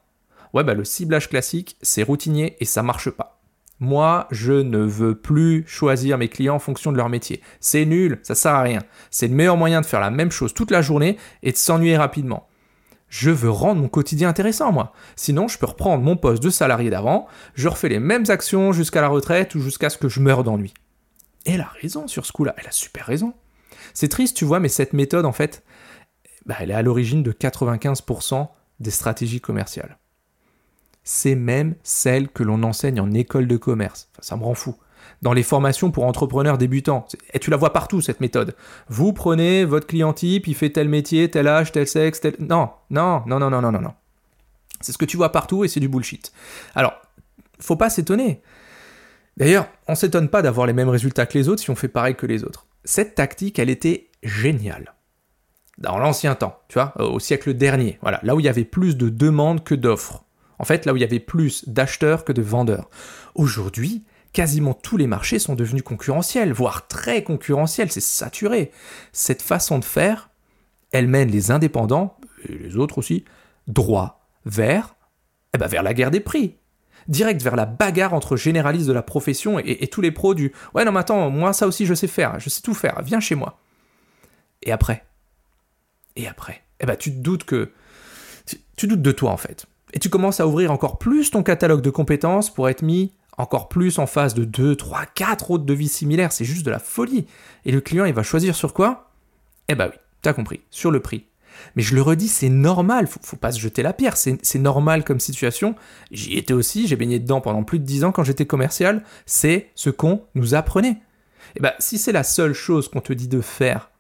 Ouais, 0.55 0.65
bah 0.65 0.75
le 0.75 0.85
ciblage 0.85 1.29
classique, 1.29 1.77
c'est 1.83 2.03
routinier 2.03 2.57
et 2.61 2.65
ça 2.65 2.83
marche 2.83 3.11
pas. 3.11 3.38
Moi, 3.81 4.27
je 4.31 4.53
ne 4.53 4.79
veux 4.79 5.15
plus 5.15 5.65
choisir 5.67 6.19
mes 6.19 6.29
clients 6.29 6.57
en 6.57 6.59
fonction 6.59 6.91
de 6.91 6.97
leur 6.97 7.09
métier. 7.09 7.43
C'est 7.61 7.85
nul, 7.85 8.19
ça 8.23 8.35
sert 8.35 8.55
à 8.55 8.63
rien. 8.63 8.81
C'est 9.11 9.29
le 9.29 9.35
meilleur 9.35 9.57
moyen 9.57 9.81
de 9.81 9.87
faire 9.87 10.01
la 10.01 10.11
même 10.11 10.33
chose 10.33 10.53
toute 10.53 10.71
la 10.71 10.83
journée 10.83 11.17
et 11.43 11.53
de 11.53 11.57
s'ennuyer 11.57 11.97
rapidement. 11.97 12.49
Je 13.09 13.31
veux 13.31 13.51
rendre 13.51 13.81
mon 13.81 13.89
quotidien 13.89 14.29
intéressant, 14.29 14.73
moi. 14.73 14.93
Sinon, 15.17 15.49
je 15.49 15.59
peux 15.59 15.67
reprendre 15.67 16.03
mon 16.03 16.17
poste 16.17 16.43
de 16.43 16.51
salarié 16.51 16.91
d'avant, 16.91 17.27
je 17.55 17.69
refais 17.69 17.89
les 17.89 18.01
mêmes 18.01 18.25
actions 18.29 18.73
jusqu'à 18.73 19.01
la 19.01 19.09
retraite 19.09 19.55
ou 19.55 19.61
jusqu'à 19.61 19.91
ce 19.91 19.97
que 19.97 20.09
je 20.09 20.21
meure 20.21 20.45
d'ennui. 20.45 20.75
Elle 21.47 21.61
a 21.63 21.73
raison 21.81 22.07
sur 22.09 22.27
ce 22.27 22.33
coup-là, 22.33 22.55
elle 22.59 22.67
a 22.67 22.73
super 22.73 23.07
raison. 23.07 23.33
C'est 23.95 24.09
triste, 24.09 24.37
tu 24.37 24.45
vois, 24.45 24.61
mais 24.61 24.69
cette 24.69 24.93
méthode, 24.93 25.25
en 25.25 25.33
fait, 25.33 25.63
bah, 26.45 26.57
elle 26.61 26.71
est 26.71 26.75
à 26.75 26.83
l'origine 26.83 27.23
de 27.23 27.33
95% 27.33 28.49
des 28.81 28.91
stratégies 28.91 29.41
commerciales. 29.41 29.99
C'est 31.09 31.35
même 31.35 31.75
celle 31.83 32.29
que 32.29 32.43
l'on 32.43 32.63
enseigne 32.63 33.01
en 33.01 33.13
école 33.13 33.47
de 33.47 33.57
commerce. 33.57 34.11
ça 34.19 34.37
me 34.37 34.45
rend 34.45 34.55
fou. 34.55 34.77
Dans 35.23 35.33
les 35.33 35.43
formations 35.43 35.91
pour 35.91 36.05
entrepreneurs 36.05 36.59
débutants. 36.59 37.07
Et 37.33 37.39
tu 37.39 37.51
la 37.51 37.57
vois 37.57 37.73
partout, 37.73 38.01
cette 38.01 38.21
méthode. 38.21 38.55
Vous 38.89 39.13
prenez 39.13 39.65
votre 39.65 39.87
client 39.87 40.13
type, 40.13 40.47
il 40.47 40.55
fait 40.55 40.71
tel 40.71 40.89
métier, 40.89 41.31
tel 41.31 41.49
âge, 41.49 41.73
tel 41.73 41.87
sexe, 41.87 42.21
tel... 42.21 42.37
Non, 42.39 42.71
non, 42.91 43.23
non, 43.27 43.39
non, 43.39 43.51
non, 43.51 43.63
non, 43.63 43.73
non, 43.73 43.81
non. 43.81 43.95
C'est 44.81 44.93
ce 44.93 44.99
que 44.99 45.07
tu 45.07 45.17
vois 45.17 45.33
partout 45.33 45.65
et 45.65 45.69
c'est 45.69 45.81
du 45.81 45.89
bullshit. 45.89 46.33
Alors, 46.75 46.95
faut 47.59 47.77
pas 47.77 47.91
s'étonner. 47.91 48.43
D'ailleurs, 49.37 49.67
on 49.89 49.95
s'étonne 49.95 50.29
pas 50.29 50.43
d'avoir 50.43 50.67
les 50.67 50.73
mêmes 50.73 50.89
résultats 50.89 51.27
que 51.27 51.39
les 51.39 51.49
autres 51.49 51.63
si 51.63 51.71
on 51.71 51.75
fait 51.75 51.89
pareil 51.89 52.15
que 52.15 52.27
les 52.27 52.45
autres 52.45 52.67
cette 52.85 53.15
tactique, 53.15 53.59
elle 53.59 53.71
était 53.71 54.09
géniale. 54.23 54.95
Dans 55.77 55.99
l'ancien 55.99 56.35
temps, 56.35 56.59
tu 56.69 56.75
vois, 56.75 56.93
au 57.01 57.21
siècle 57.21 57.53
dernier, 57.55 57.99
voilà, 58.01 58.19
là 58.23 58.35
où 58.35 58.41
il 58.41 58.47
y 58.47 58.49
avait 58.49 58.65
plus 58.65 58.97
de 58.97 59.11
demandes 59.11 59.63
que 59.63 59.75
d'offres. 59.75 60.25
En 60.59 60.65
fait, 60.65 60.87
là 60.87 60.93
où 60.93 60.97
il 60.97 61.01
y 61.01 61.05
avait 61.05 61.21
plus 61.21 61.69
d'acheteurs 61.69 62.25
que 62.25 62.33
de 62.33 62.43
vendeurs. 62.43 62.91
Aujourd'hui, 63.35 64.05
quasiment 64.33 64.75
tous 64.75 64.97
les 64.97 65.07
marchés 65.07 65.39
sont 65.39 65.55
devenus 65.55 65.83
concurrentiels, 65.83 66.53
voire 66.53 66.87
très 66.89 67.23
concurrentiels, 67.23 67.91
c'est 67.91 68.01
saturé. 68.01 68.71
Cette 69.13 69.43
façon 69.43 69.79
de 69.79 69.85
faire, 69.85 70.31
elle 70.93 71.09
mène 71.09 71.31
les 71.31 71.51
indépendants, 71.51 72.19
et 72.49 72.57
les 72.57 72.77
autres 72.77 72.99
aussi, 72.99 73.25
droit 73.67 74.27
vers, 74.45 74.95
eh 75.55 75.59
ben 75.59 75.83
la 75.83 75.95
guerre 75.95 76.11
des 76.11 76.21
prix 76.21 76.57
direct 77.09 77.43
vers 77.43 77.57
la 77.57 77.67
bagarre 77.67 78.15
entre 78.15 78.37
généralistes 78.37 78.87
de 78.87 78.93
la 78.93 79.03
profession 79.03 79.59
et, 79.59 79.87
tous 79.89 80.01
les 80.01 80.13
pros 80.13 80.35
du 80.35 80.53
Ouais, 80.75 80.85
non, 80.85 80.93
mais 80.93 81.01
attends, 81.01 81.31
moi, 81.31 81.53
ça 81.53 81.67
aussi, 81.67 81.87
je 81.87 81.95
sais 81.95 82.07
faire, 82.07 82.39
je 82.39 82.49
sais 82.51 82.61
tout 82.61 82.75
faire, 82.75 83.01
viens 83.03 83.21
chez 83.21 83.35
moi. 83.35 83.59
Et 84.63 84.73
après? 84.73 85.05
Et 86.17 86.29
après? 86.29 86.63
Eh 86.81 86.87
ben, 86.87 86.97
tu 86.97 87.11
te 87.11 87.19
doutes 87.19 87.45
que. 87.45 87.73
Tu, 88.77 88.87
doutes 88.87 89.03
de 89.03 89.13
toi, 89.13 89.33
en 89.33 89.37
fait. 89.37 89.67
Et 89.93 89.99
tu 89.99 90.09
commences 90.09 90.41
à 90.41 90.47
ouvrir 90.47 90.73
encore 90.73 90.99
plus 90.99 91.31
ton 91.31 91.43
catalogue 91.43 91.81
de 91.81 91.91
compétences 91.91 92.53
pour 92.53 92.69
être 92.69 92.83
mis 92.83 93.13
encore 93.39 93.69
plus 93.69 93.99
en 93.99 94.07
face 94.07 94.35
de 94.35 94.45
2, 94.45 94.77
3, 94.77 95.07
4 95.15 95.51
autres 95.53 95.65
devis 95.65 95.89
similaires. 95.89 96.33
C'est 96.33 96.45
juste 96.45 96.67
de 96.67 96.71
la 96.71 96.79
folie. 96.79 97.27
Et 97.65 97.73
le 97.73 97.81
client, 97.81 98.05
il 98.05 98.13
va 98.13 98.23
choisir 98.23 98.55
sur 98.55 98.75
quoi? 98.75 99.11
Eh 99.69 99.75
ben 99.75 99.89
oui, 99.93 99.99
t'as 100.23 100.33
compris, 100.33 100.61
sur 100.71 100.91
le 100.91 101.01
prix. 101.01 101.25
Mais 101.77 101.83
je 101.83 101.95
le 101.95 102.03
redis, 102.03 102.29
c'est 102.29 102.49
normal, 102.49 103.07
faut, 103.07 103.21
faut 103.23 103.37
pas 103.37 103.53
se 103.53 103.59
jeter 103.59 103.83
la 103.83 103.93
pierre, 103.93 104.17
c'est 104.17 104.59
normal 104.59 105.05
comme 105.05 105.19
situation. 105.19 105.75
J'y 106.11 106.37
étais 106.37 106.53
aussi, 106.53 106.87
j'ai 106.87 106.97
baigné 106.97 107.19
dedans 107.19 107.41
pendant 107.41 107.65
plus 107.65 107.79
de 107.79 107.85
10 107.85 108.05
ans 108.05 108.13
quand 108.13 108.23
j'étais 108.23 108.47
commercial, 108.47 109.03
c'est 109.27 109.71
ce 109.75 109.91
qu'on 109.91 110.23
nous 110.35 110.55
apprenait. 110.55 110.91
Et 111.55 111.57
eh 111.57 111.61
ben, 111.61 111.73
si 111.79 111.99
c'est 111.99 112.13
la 112.13 112.25
seule 112.25 112.53
chose 112.53 112.89
qu'on 112.89 113.01
te 113.01 113.13
dit 113.13 113.29
de 113.29 113.41
faire, 113.41 113.91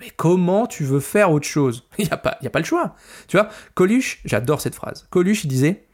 mais 0.00 0.06
eh 0.06 0.10
ben, 0.10 0.14
comment 0.16 0.66
tu 0.66 0.84
veux 0.84 1.00
faire 1.00 1.30
autre 1.30 1.46
chose? 1.46 1.86
Il 1.98 2.06
n'y 2.06 2.10
a, 2.10 2.16
pas, 2.16 2.38
a 2.42 2.50
pas 2.50 2.58
le 2.58 2.64
choix. 2.64 2.94
Tu 3.28 3.36
vois, 3.36 3.48
Coluche, 3.74 4.20
j'adore 4.24 4.60
cette 4.60 4.74
phrase. 4.74 5.06
Coluche, 5.10 5.46
disait 5.46 5.86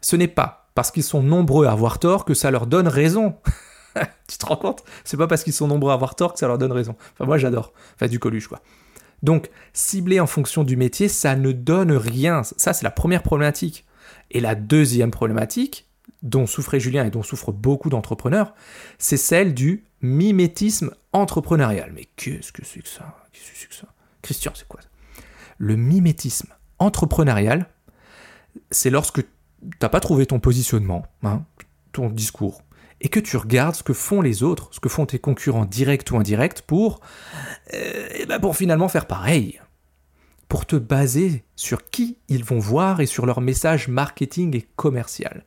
Ce 0.00 0.16
n'est 0.16 0.28
pas 0.28 0.70
parce 0.74 0.90
qu'ils 0.90 1.02
sont 1.02 1.22
nombreux 1.22 1.66
à 1.66 1.72
avoir 1.72 1.98
tort 1.98 2.24
que 2.24 2.34
ça 2.34 2.50
leur 2.50 2.66
donne 2.66 2.88
raison. 2.88 3.36
tu 4.28 4.38
te 4.38 4.46
rends 4.46 4.56
compte? 4.56 4.84
C'est 5.04 5.16
pas 5.16 5.26
parce 5.26 5.44
qu'ils 5.44 5.52
sont 5.52 5.68
nombreux 5.68 5.90
à 5.90 5.94
avoir 5.94 6.14
tort 6.14 6.32
que 6.32 6.38
ça 6.38 6.46
leur 6.46 6.58
donne 6.58 6.72
raison. 6.72 6.96
Enfin, 7.14 7.26
moi, 7.26 7.38
j'adore. 7.38 7.72
Enfin, 7.94 8.06
du 8.06 8.18
Coluche, 8.18 8.48
quoi. 8.48 8.60
Donc, 9.22 9.50
cibler 9.72 10.18
en 10.20 10.26
fonction 10.26 10.64
du 10.64 10.76
métier, 10.76 11.08
ça 11.08 11.36
ne 11.36 11.52
donne 11.52 11.92
rien. 11.92 12.42
Ça, 12.42 12.72
c'est 12.72 12.84
la 12.84 12.90
première 12.90 13.22
problématique. 13.22 13.84
Et 14.30 14.40
la 14.40 14.54
deuxième 14.54 15.10
problématique, 15.10 15.88
dont 16.22 16.46
souffrait 16.46 16.80
Julien 16.80 17.04
et 17.04 17.10
dont 17.10 17.22
souffrent 17.22 17.52
beaucoup 17.52 17.90
d'entrepreneurs, 17.90 18.54
c'est 18.98 19.16
celle 19.16 19.54
du 19.54 19.84
mimétisme 20.00 20.92
entrepreneurial. 21.12 21.92
Mais 21.94 22.06
qu'est-ce 22.16 22.52
que 22.52 22.64
c'est 22.64 22.80
que 22.80 22.88
ça? 22.88 23.16
Christian, 24.22 24.52
c'est 24.54 24.68
quoi 24.68 24.80
ça? 24.80 24.88
Le 25.58 25.76
mimétisme 25.76 26.52
entrepreneurial, 26.78 27.68
c'est 28.70 28.90
lorsque 28.90 29.22
tu 29.22 29.28
n'as 29.80 29.88
pas 29.88 30.00
trouvé 30.00 30.26
ton 30.26 30.40
positionnement, 30.40 31.06
hein, 31.22 31.44
ton 31.92 32.08
discours, 32.08 32.62
et 33.00 33.08
que 33.08 33.20
tu 33.20 33.36
regardes 33.36 33.74
ce 33.74 33.82
que 33.82 33.92
font 33.92 34.20
les 34.20 34.42
autres, 34.42 34.68
ce 34.72 34.80
que 34.80 34.88
font 34.88 35.06
tes 35.06 35.18
concurrents 35.18 35.64
directs 35.64 36.10
ou 36.12 36.16
indirects 36.16 36.62
pour, 36.62 37.00
euh, 37.74 38.08
eh 38.14 38.26
ben 38.26 38.38
pour 38.38 38.56
finalement 38.56 38.88
faire 38.88 39.06
pareil. 39.06 39.60
Pour 40.48 40.66
te 40.66 40.76
baser 40.76 41.44
sur 41.56 41.90
qui 41.90 42.18
ils 42.28 42.44
vont 42.44 42.58
voir 42.58 43.00
et 43.00 43.06
sur 43.06 43.26
leur 43.26 43.40
message 43.40 43.88
marketing 43.88 44.56
et 44.56 44.68
commercial. 44.76 45.44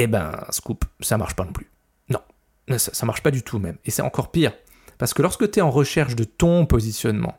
Eh 0.00 0.06
ben, 0.06 0.32
scoop, 0.50 0.84
ça 1.00 1.18
marche 1.18 1.34
pas 1.34 1.44
non 1.44 1.52
plus. 1.52 1.68
Non, 2.08 2.20
ça, 2.78 3.04
marche 3.04 3.20
pas 3.20 3.32
du 3.32 3.42
tout 3.42 3.58
même. 3.58 3.78
Et 3.84 3.90
c'est 3.90 4.00
encore 4.00 4.30
pire. 4.30 4.52
Parce 4.96 5.12
que 5.12 5.22
lorsque 5.22 5.50
tu 5.50 5.58
es 5.58 5.62
en 5.62 5.72
recherche 5.72 6.14
de 6.14 6.22
ton 6.22 6.66
positionnement, 6.66 7.36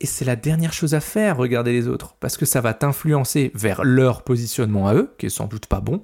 et 0.00 0.06
c'est 0.06 0.26
la 0.26 0.36
dernière 0.36 0.74
chose 0.74 0.92
à 0.92 1.00
faire, 1.00 1.38
regarder 1.38 1.72
les 1.72 1.88
autres, 1.88 2.16
parce 2.20 2.36
que 2.36 2.44
ça 2.44 2.60
va 2.60 2.74
t'influencer 2.74 3.52
vers 3.54 3.84
leur 3.84 4.22
positionnement 4.22 4.86
à 4.86 4.94
eux, 4.94 5.14
qui 5.16 5.26
est 5.26 5.30
sans 5.30 5.46
doute 5.46 5.64
pas 5.64 5.80
bon, 5.80 6.02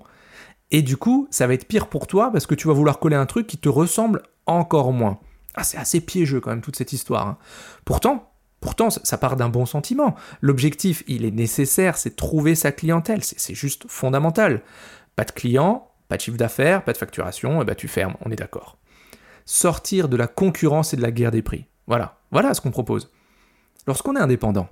et 0.70 0.80
du 0.80 0.96
coup, 0.96 1.28
ça 1.30 1.46
va 1.46 1.52
être 1.52 1.68
pire 1.68 1.88
pour 1.88 2.06
toi, 2.06 2.32
parce 2.32 2.46
que 2.46 2.54
tu 2.54 2.66
vas 2.66 2.72
vouloir 2.72 2.98
coller 2.98 3.16
un 3.16 3.26
truc 3.26 3.46
qui 3.46 3.58
te 3.58 3.68
ressemble 3.68 4.22
encore 4.46 4.94
moins. 4.94 5.20
Ah, 5.54 5.64
c'est 5.64 5.76
assez 5.76 6.00
piégeux 6.00 6.40
quand 6.40 6.48
même 6.48 6.62
toute 6.62 6.76
cette 6.76 6.94
histoire. 6.94 7.26
Hein. 7.26 7.38
Pourtant, 7.84 8.31
pourtant, 8.62 8.88
ça 8.88 9.18
part 9.18 9.36
d'un 9.36 9.50
bon 9.50 9.66
sentiment. 9.66 10.14
L'objectif, 10.40 11.02
il 11.08 11.26
est 11.26 11.32
nécessaire, 11.32 11.98
c'est 11.98 12.16
trouver 12.16 12.54
sa 12.54 12.72
clientèle, 12.72 13.22
c'est 13.22 13.54
juste 13.54 13.84
fondamental. 13.88 14.62
Pas 15.16 15.24
de 15.24 15.32
clients, 15.32 15.90
pas 16.08 16.16
de 16.16 16.22
chiffre 16.22 16.38
d'affaires, 16.38 16.84
pas 16.84 16.92
de 16.92 16.98
facturation, 16.98 17.58
et 17.58 17.62
eh 17.62 17.64
ben 17.64 17.74
tu 17.74 17.88
fermes, 17.88 18.16
on 18.24 18.30
est 18.30 18.36
d'accord. 18.36 18.78
Sortir 19.44 20.08
de 20.08 20.16
la 20.16 20.28
concurrence 20.28 20.94
et 20.94 20.96
de 20.96 21.02
la 21.02 21.10
guerre 21.10 21.32
des 21.32 21.42
prix. 21.42 21.66
Voilà, 21.86 22.20
voilà 22.30 22.54
ce 22.54 22.60
qu'on 22.60 22.70
propose. 22.70 23.10
Lorsqu'on 23.86 24.16
est 24.16 24.20
indépendant, 24.20 24.68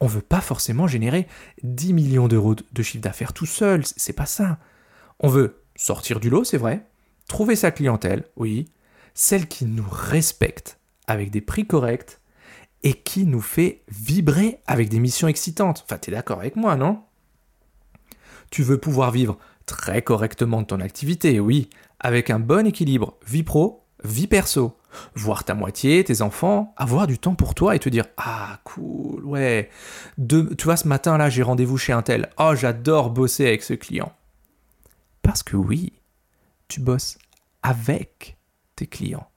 on 0.00 0.04
ne 0.06 0.10
veut 0.10 0.22
pas 0.22 0.40
forcément 0.40 0.86
générer 0.86 1.26
10 1.64 1.92
millions 1.92 2.28
d'euros 2.28 2.54
de 2.54 2.82
chiffre 2.82 3.02
d'affaires 3.02 3.32
tout 3.32 3.46
seul, 3.46 3.84
c'est 3.84 4.12
pas 4.12 4.26
ça. 4.26 4.58
On 5.18 5.28
veut 5.28 5.62
sortir 5.74 6.20
du 6.20 6.30
lot, 6.30 6.44
c'est 6.44 6.58
vrai, 6.58 6.86
trouver 7.26 7.56
sa 7.56 7.72
clientèle, 7.72 8.24
oui, 8.36 8.66
celle 9.14 9.48
qui 9.48 9.64
nous 9.64 9.86
respecte 9.90 10.78
avec 11.08 11.30
des 11.30 11.40
prix 11.40 11.66
corrects 11.66 12.20
et 12.84 12.92
qui 12.92 13.26
nous 13.26 13.40
fait 13.40 13.82
vibrer 13.88 14.60
avec 14.66 14.88
des 14.88 15.00
missions 15.00 15.26
excitantes. 15.26 15.84
Enfin, 15.84 15.98
tu 15.98 16.10
es 16.10 16.14
d'accord 16.14 16.38
avec 16.38 16.54
moi, 16.54 16.76
non? 16.76 17.02
Tu 18.50 18.62
veux 18.62 18.78
pouvoir 18.78 19.10
vivre 19.10 19.38
très 19.66 20.02
correctement 20.02 20.62
ton 20.62 20.80
activité, 20.80 21.40
oui, 21.40 21.68
avec 21.98 22.30
un 22.30 22.38
bon 22.38 22.66
équilibre 22.66 23.18
vie 23.26 23.42
pro, 23.42 23.84
vie 24.04 24.28
perso 24.28 24.76
voir 25.14 25.44
ta 25.44 25.54
moitié, 25.54 26.04
tes 26.04 26.22
enfants, 26.22 26.72
avoir 26.76 27.06
du 27.06 27.18
temps 27.18 27.34
pour 27.34 27.54
toi 27.54 27.74
et 27.74 27.78
te 27.78 27.88
dire 27.88 28.06
ah 28.16 28.60
cool, 28.64 29.24
ouais. 29.24 29.70
Tu 30.28 30.64
vois 30.64 30.76
ce 30.76 30.88
matin 30.88 31.18
là 31.18 31.30
j'ai 31.30 31.42
rendez-vous 31.42 31.78
chez 31.78 31.92
un 31.92 32.02
tel. 32.02 32.30
Oh 32.38 32.54
j'adore 32.54 33.10
bosser 33.10 33.46
avec 33.46 33.62
ce 33.62 33.74
client. 33.74 34.12
Parce 35.22 35.42
que 35.42 35.56
oui, 35.56 35.92
tu 36.68 36.80
bosses 36.80 37.18
avec 37.62 38.36
tes 38.76 38.86
clients, 38.86 39.28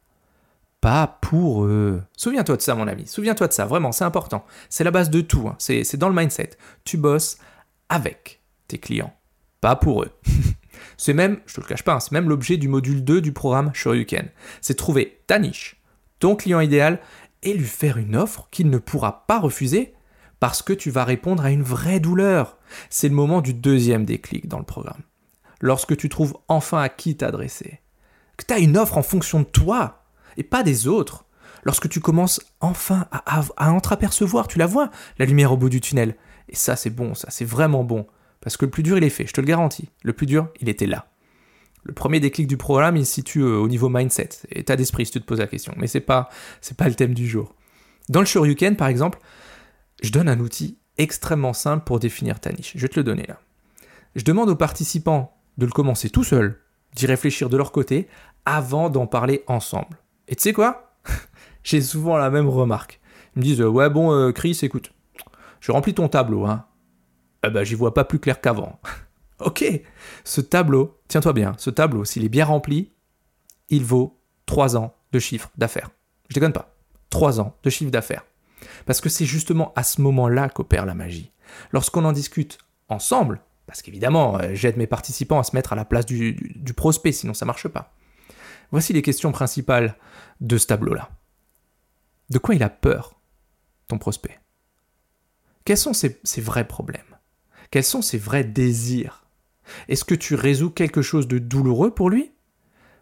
pas 0.87 1.19
pour 1.19 1.65
eux. 1.65 2.01
Souviens-toi 2.15 2.55
de 2.55 2.61
ça 2.61 2.73
mon 2.73 2.87
ami, 2.87 3.05
souviens-toi 3.07 3.49
de 3.49 3.51
ça, 3.51 3.65
vraiment 3.65 3.91
c'est 3.91 4.05
important. 4.05 4.45
C'est 4.69 4.85
la 4.85 4.91
base 4.91 5.09
de 5.09 5.19
tout, 5.19 5.49
hein. 5.49 5.57
c'est 5.59 5.97
dans 5.97 6.07
le 6.07 6.15
mindset. 6.15 6.51
Tu 6.85 6.95
bosses 6.95 7.39
avec 7.89 8.41
tes 8.69 8.77
clients, 8.77 9.13
pas 9.59 9.75
pour 9.75 10.03
eux. 10.03 10.11
C'est 10.95 11.13
même, 11.13 11.41
je 11.45 11.55
te 11.55 11.61
le 11.61 11.65
cache 11.67 11.83
pas, 11.83 11.93
hein, 11.93 11.99
c'est 11.99 12.11
même 12.11 12.29
l'objet 12.29 12.57
du 12.57 12.67
module 12.67 13.03
2 13.03 13.19
du 13.19 13.33
programme 13.33 13.71
Shoryuken. 13.73 14.29
C'est 14.61 14.75
trouver 14.75 15.21
ta 15.27 15.39
niche, 15.39 15.81
ton 16.19 16.35
client 16.35 16.59
idéal, 16.59 16.99
et 17.43 17.53
lui 17.53 17.65
faire 17.65 17.97
une 17.97 18.15
offre 18.15 18.47
qu'il 18.51 18.69
ne 18.69 18.77
pourra 18.77 19.25
pas 19.27 19.39
refuser 19.39 19.93
parce 20.39 20.61
que 20.61 20.73
tu 20.73 20.89
vas 20.89 21.03
répondre 21.03 21.43
à 21.43 21.51
une 21.51 21.63
vraie 21.63 21.99
douleur. 21.99 22.57
C'est 22.89 23.09
le 23.09 23.15
moment 23.15 23.41
du 23.41 23.53
deuxième 23.53 24.05
déclic 24.05 24.47
dans 24.47 24.59
le 24.59 24.65
programme. 24.65 25.01
Lorsque 25.59 25.97
tu 25.97 26.09
trouves 26.09 26.37
enfin 26.47 26.81
à 26.81 26.89
qui 26.89 27.17
t'adresser. 27.17 27.81
Que 28.37 28.45
tu 28.45 28.53
as 28.53 28.59
une 28.59 28.77
offre 28.77 28.97
en 28.97 29.03
fonction 29.03 29.39
de 29.39 29.45
toi 29.45 30.06
et 30.37 30.43
pas 30.43 30.63
des 30.63 30.87
autres. 30.87 31.25
Lorsque 31.63 31.89
tu 31.89 31.99
commences 31.99 32.39
enfin 32.61 33.07
à, 33.11 33.71
entreapercevoir, 33.71 34.47
tu 34.47 34.57
la 34.57 34.67
vois, 34.67 34.89
la 35.19 35.25
lumière 35.25 35.51
au 35.51 35.57
bout 35.57 35.69
du 35.69 35.81
tunnel. 35.81 36.15
Et 36.47 36.55
ça, 36.55 36.75
c'est 36.75 36.89
bon, 36.89 37.13
ça, 37.13 37.29
c'est 37.29 37.45
vraiment 37.45 37.83
bon. 37.83 38.07
Parce 38.39 38.55
que 38.55 38.65
le 38.65 38.71
plus 38.71 38.83
dur, 38.83 38.97
il 38.97 39.03
est 39.03 39.09
fait, 39.09 39.27
je 39.27 39.33
te 39.33 39.41
le 39.41 39.47
garantis. 39.47 39.89
Le 40.03 40.13
plus 40.13 40.27
dur, 40.27 40.47
il 40.61 40.69
était 40.69 40.85
là. 40.85 41.07
Le 41.83 41.93
premier 41.93 42.19
déclic 42.19 42.47
du 42.47 42.57
programme, 42.57 42.95
il 42.95 43.05
se 43.05 43.13
situe 43.13 43.41
euh, 43.41 43.57
au 43.57 43.67
niveau 43.67 43.89
mindset, 43.89 44.29
état 44.49 44.75
d'esprit, 44.75 45.05
si 45.05 45.13
tu 45.13 45.21
te 45.21 45.25
poses 45.25 45.39
la 45.39 45.47
question. 45.47 45.73
Mais 45.77 45.87
c'est 45.87 45.99
pas, 45.99 46.29
c'est 46.61 46.77
pas 46.77 46.87
le 46.87 46.95
thème 46.95 47.13
du 47.13 47.27
jour. 47.27 47.55
Dans 48.09 48.19
le 48.19 48.25
Shoryuken, 48.25 48.75
par 48.75 48.87
exemple, 48.87 49.19
je 50.01 50.11
donne 50.11 50.29
un 50.29 50.39
outil 50.39 50.77
extrêmement 50.97 51.53
simple 51.53 51.83
pour 51.85 51.99
définir 51.99 52.39
ta 52.39 52.51
niche. 52.51 52.73
Je 52.75 52.81
vais 52.81 52.87
te 52.87 52.99
le 52.99 53.03
donner 53.03 53.25
là. 53.27 53.39
Je 54.15 54.23
demande 54.23 54.49
aux 54.49 54.55
participants 54.55 55.37
de 55.57 55.65
le 55.65 55.71
commencer 55.71 56.09
tout 56.09 56.23
seul, 56.23 56.59
d'y 56.95 57.05
réfléchir 57.05 57.49
de 57.49 57.57
leur 57.57 57.71
côté, 57.71 58.07
avant 58.45 58.89
d'en 58.89 59.07
parler 59.07 59.43
ensemble. 59.47 59.97
Et 60.27 60.35
tu 60.35 60.43
sais 60.43 60.53
quoi? 60.53 60.97
J'ai 61.63 61.81
souvent 61.81 62.17
la 62.17 62.29
même 62.29 62.49
remarque. 62.49 62.99
Ils 63.35 63.39
me 63.39 63.43
disent 63.43 63.61
Ouais, 63.61 63.89
bon, 63.89 64.13
euh, 64.13 64.31
Chris, 64.31 64.57
écoute, 64.61 64.93
je 65.59 65.71
remplis 65.71 65.93
ton 65.93 66.07
tableau, 66.07 66.45
hein 66.45 66.65
eh 67.43 67.49
ben, 67.49 67.63
j'y 67.63 67.75
vois 67.75 67.93
pas 67.93 68.03
plus 68.03 68.19
clair 68.19 68.41
qu'avant. 68.41 68.79
ok, 69.39 69.63
ce 70.23 70.41
tableau, 70.41 70.99
tiens-toi 71.07 71.33
bien, 71.33 71.53
ce 71.57 71.69
tableau, 71.69 72.05
s'il 72.05 72.25
est 72.25 72.29
bien 72.29 72.45
rempli, 72.45 72.91
il 73.69 73.83
vaut 73.83 74.19
3 74.45 74.77
ans 74.77 74.95
de 75.11 75.19
chiffre 75.19 75.49
d'affaires. 75.57 75.91
Je 76.29 76.33
déconne 76.33 76.53
pas. 76.53 76.75
3 77.09 77.39
ans 77.39 77.55
de 77.63 77.69
chiffre 77.69 77.91
d'affaires. 77.91 78.25
Parce 78.85 79.01
que 79.01 79.09
c'est 79.09 79.25
justement 79.25 79.71
à 79.75 79.83
ce 79.83 80.01
moment-là 80.01 80.49
qu'opère 80.49 80.85
la 80.85 80.95
magie. 80.95 81.31
Lorsqu'on 81.71 82.05
en 82.05 82.11
discute 82.11 82.57
ensemble, 82.89 83.41
parce 83.65 83.81
qu'évidemment, 83.81 84.39
euh, 84.39 84.49
j'aide 84.53 84.77
mes 84.77 84.87
participants 84.87 85.39
à 85.39 85.43
se 85.43 85.55
mettre 85.55 85.73
à 85.73 85.75
la 85.75 85.85
place 85.85 86.05
du, 86.05 86.33
du 86.55 86.73
prospect, 86.73 87.11
sinon 87.11 87.33
ça 87.33 87.45
marche 87.45 87.67
pas. 87.67 87.93
Voici 88.71 88.93
les 88.93 89.01
questions 89.01 89.31
principales 89.31 89.97
de 90.41 90.57
ce 90.57 90.67
tableau-là. 90.67 91.09
De 92.29 92.37
quoi 92.37 92.55
il 92.55 92.63
a 92.63 92.69
peur, 92.69 93.19
ton 93.87 93.97
prospect? 93.97 94.39
Quels 95.63 95.77
sont 95.77 95.93
ses, 95.93 96.19
vrais 96.37 96.67
problèmes? 96.67 97.17
Quels 97.71 97.83
sont 97.83 98.01
ses 98.01 98.17
vrais 98.17 98.43
désirs? 98.43 99.25
Est-ce 99.87 100.05
que 100.05 100.15
tu 100.15 100.35
résous 100.35 100.69
quelque 100.69 101.01
chose 101.01 101.27
de 101.27 101.39
douloureux 101.39 101.93
pour 101.93 102.09
lui? 102.09 102.31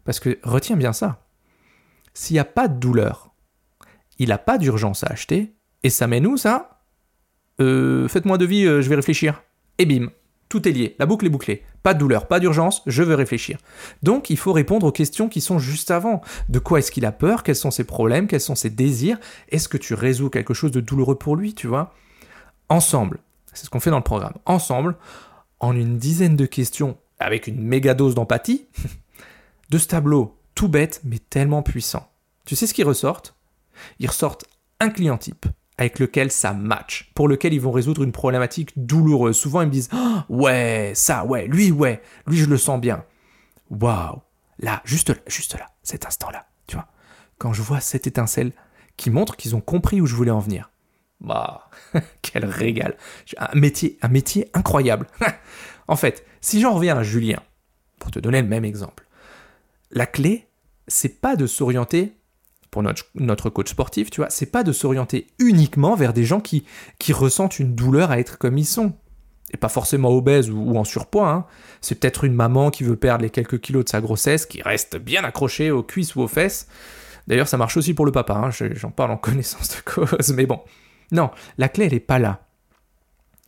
Parce 0.03 0.19
que 0.19 0.39
retiens 0.43 0.75
bien 0.75 0.93
ça. 0.93 1.27
S'il 2.13 2.36
n'y 2.36 2.39
a 2.39 2.45
pas 2.45 2.67
de 2.67 2.79
douleur, 2.79 3.34
il 4.17 4.29
n'a 4.29 4.38
pas 4.38 4.57
d'urgence 4.57 5.03
à 5.03 5.07
acheter, 5.07 5.55
et 5.84 5.89
ça 5.89 6.07
met 6.07 6.19
nous 6.19 6.38
ça? 6.38 6.84
Euh, 7.60 8.07
Faites-moi 8.07 8.38
de 8.38 8.45
vie, 8.45 8.65
euh, 8.65 8.81
je 8.81 8.89
vais 8.89 8.95
réfléchir. 8.95 9.43
Et 9.77 9.86
bim, 9.86 10.10
tout 10.50 10.68
est 10.68 10.72
lié, 10.72 10.96
la 11.00 11.06
boucle 11.06 11.25
est 11.25 11.30
bouclée. 11.30 11.64
Pas 11.84 11.94
de 11.94 12.00
douleur, 12.00 12.28
pas 12.28 12.40
d'urgence, 12.40 12.82
je 12.86 13.04
veux 13.04 13.16
réfléchir. 13.16 13.58
Donc 14.04 14.30
il 14.30 14.38
faut 14.38 14.54
répondre 14.54 14.88
aux 14.88 14.92
questions 14.92 15.30
qui 15.30 15.42
sont 15.42 15.60
juste 15.60 15.92
avant. 15.92 16.22
De 16.50 16.60
quoi 16.60 16.80
est-ce 16.80 16.92
qu'il 16.92 17.06
a 17.06 17.12
peur? 17.12 17.44
Quels 17.44 17.56
sont 17.56 17.72
ses 17.72 17.84
problèmes? 17.84 18.28
Quels 18.28 18.42
sont 18.42 18.56
ses 18.56 18.70
désirs? 18.70 19.20
Est-ce 19.50 19.68
que 19.68 19.78
tu 19.78 19.94
résous 19.94 20.30
quelque 20.30 20.54
chose 20.54 20.72
de 20.72 20.82
douloureux 20.82 21.16
pour 21.16 21.36
lui, 21.36 21.54
tu 21.54 21.68
vois? 21.68 21.94
Ensemble, 22.70 23.20
c'est 23.54 23.66
ce 23.66 23.70
qu'on 23.70 23.80
fait 23.80 23.92
dans 23.92 23.98
le 23.98 24.04
programme. 24.04 24.34
Ensemble, 24.46 24.98
en 25.60 25.75
une 25.75 25.98
dizaine 25.98 26.36
de 26.36 26.46
questions, 26.46 26.98
avec 27.20 27.48
une 27.48 27.62
méga 27.62 27.94
dose 27.94 28.16
d'empathie, 28.16 28.68
de 29.70 29.78
ce 29.78 29.88
tableau 29.88 30.38
tout 30.56 30.70
bête 30.70 31.02
mais 31.04 31.20
tellement 31.20 31.64
puissant. 31.64 32.10
Tu 32.46 32.56
sais 32.56 32.68
ce 32.68 32.74
qui 32.74 32.84
ressortent 32.84 33.36
Ils 34.00 34.08
ressortent 34.08 34.46
un 34.80 34.90
client 34.90 35.18
type 35.18 35.46
avec 35.77 36.00
lequel 36.00 36.32
ça 36.32 36.53
match, 36.53 37.12
pour 37.15 37.27
lequel 37.27 37.53
ils 37.53 37.62
vont 37.62 37.72
résoudre 37.72 38.03
une 38.03 38.12
problématique 38.12 38.72
douloureuse. 38.77 39.36
Souvent 39.36 39.62
ils 39.62 39.67
me 39.67 39.72
disent 39.72 39.89
oh, 39.94 40.20
ouais, 40.29 40.94
ça, 40.96 41.25
ouais, 41.25 41.48
lui, 41.48 41.72
ouais, 41.72 42.01
lui 42.27 42.38
je 42.38 42.46
le 42.46 42.58
sens 42.58 42.79
bien. 42.79 43.03
Waouh, 43.70 44.22
là, 44.60 44.82
juste 44.86 45.10
là, 45.10 45.15
juste 45.27 45.58
là, 45.58 45.67
cet 45.84 46.05
instant-là, 46.05 46.48
tu 46.67 46.75
vois. 46.75 46.88
Quand 47.38 47.51
je 47.51 47.62
vois 47.62 47.82
cette 47.82 48.08
étincelle 48.08 48.51
qui 48.98 49.10
montre 49.10 49.36
qu'ils 49.36 49.55
ont 49.55 49.62
compris 49.62 50.01
où 50.01 50.05
je 50.05 50.15
voulais 50.15 50.32
en 50.32 50.39
venir. 50.39 50.70
Bah, 51.20 51.70
quel 52.22 52.46
régal. 52.46 52.98
Un 53.38 53.60
métier, 53.60 53.98
un 54.01 54.08
métier 54.08 54.50
incroyable. 54.53 55.08
en 55.88 55.96
fait, 55.96 56.25
si 56.41 56.62
j'en 56.62 56.74
reviens 56.74 56.98
à 56.98 57.03
Julien, 57.03 57.41
pour 58.00 58.12
te 58.12 58.20
donner 58.20 58.41
le 58.41 58.48
même 58.48 58.65
exemple, 58.65 59.05
la 59.91 60.05
clé, 60.05 60.48
c'est 60.88 61.22
pas 61.22 61.36
de 61.36 61.48
s'orienter, 61.48 62.17
notre, 62.82 63.50
coach 63.50 63.70
sportif, 63.70 64.10
tu 64.10 64.22
vois, 64.22 64.29
c'est 64.29 64.51
pas 64.51 64.63
de 64.63 64.72
s'orienter 64.72 65.27
uniquement 65.39 65.96
vers 65.96 66.13
des 66.13 66.24
gens 66.24 66.39
qui, 66.39 66.65
qui 67.00 67.13
ressentent 67.13 67.60
une 67.60 67.75
douleur 67.75 68.12
à 68.12 68.20
être 68.20 68.38
comme 68.38 68.58
ils 68.58 68.65
sont. 68.65 68.94
Et 69.53 69.58
pas 69.58 69.70
forcément 69.70 70.10
obèses 70.10 70.50
ou, 70.50 70.75
en 70.75 70.84
surpoids. 70.84 71.29
Hein. 71.29 71.46
C'est 71.82 72.00
peut-être 72.00 72.24
une 72.24 72.34
maman 72.34 72.72
qui 72.72 72.84
veut 72.84 72.96
perdre 72.96 73.24
les 73.24 73.29
quelques 73.29 73.62
kilos 73.62 73.86
de 73.86 73.89
sa 73.89 74.01
grossesse, 74.01 74.46
qui 74.46 74.62
reste 74.62 74.98
bien 74.98 75.24
accrochée 75.24 75.72
aux 75.72 75.84
cuisses 75.84 76.15
ou 76.15 76.22
aux 76.22 76.27
fesses. 76.27 76.67
D'ailleurs, 77.27 77.48
ça 77.48 77.58
marche 77.58 77.77
aussi 77.77 77.94
pour 77.94 78.05
le 78.05 78.12
papa, 78.12 78.34
hein. 78.34 78.50
j'en 78.51 78.91
parle 78.91 79.12
en 79.12 79.17
connaissance 79.17 79.77
de 79.77 79.82
cause, 79.91 80.34
mais 80.34 80.46
bon. 80.46 80.62
Non, 81.12 81.32
la 81.58 81.70
clé, 81.70 81.86
elle 81.86 81.94
n'est 81.94 82.00
pas 82.00 82.20
là. 82.20 82.41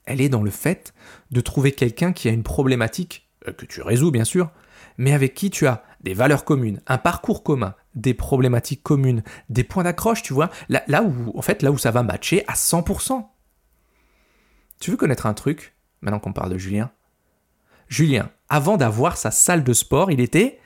Elle 0.05 0.21
est 0.21 0.29
dans 0.29 0.43
le 0.43 0.51
fait 0.51 0.93
de 1.31 1.41
trouver 1.41 1.71
quelqu'un 1.71 2.13
qui 2.13 2.29
a 2.29 2.31
une 2.31 2.43
problématique, 2.43 3.27
euh, 3.47 3.51
que 3.51 3.65
tu 3.65 3.81
résous 3.81 4.11
bien 4.11 4.23
sûr, 4.23 4.51
mais 4.97 5.13
avec 5.13 5.33
qui 5.33 5.49
tu 5.49 5.67
as 5.67 5.83
des 6.01 6.13
valeurs 6.13 6.45
communes, 6.45 6.81
un 6.87 6.97
parcours 6.97 7.43
commun, 7.43 7.75
des 7.95 8.13
problématiques 8.13 8.83
communes, 8.83 9.23
des 9.49 9.63
points 9.63 9.83
d'accroche, 9.83 10.21
tu 10.21 10.33
vois, 10.33 10.49
là, 10.69 11.03
où, 11.03 11.37
en 11.37 11.41
fait, 11.41 11.61
là 11.61 11.71
où 11.71 11.77
ça 11.77 11.91
va 11.91 12.03
matcher 12.03 12.43
à 12.47 12.53
100%. 12.53 13.25
Tu 14.79 14.91
veux 14.91 14.97
connaître 14.97 15.25
un 15.25 15.33
truc, 15.33 15.75
maintenant 16.01 16.19
qu'on 16.19 16.33
parle 16.33 16.51
de 16.51 16.57
Julien? 16.57 16.91
Julien, 17.89 18.29
avant 18.49 18.77
d'avoir 18.77 19.17
sa 19.17 19.31
salle 19.31 19.63
de 19.63 19.73
sport, 19.73 20.11
il 20.11 20.19
était, 20.19 20.59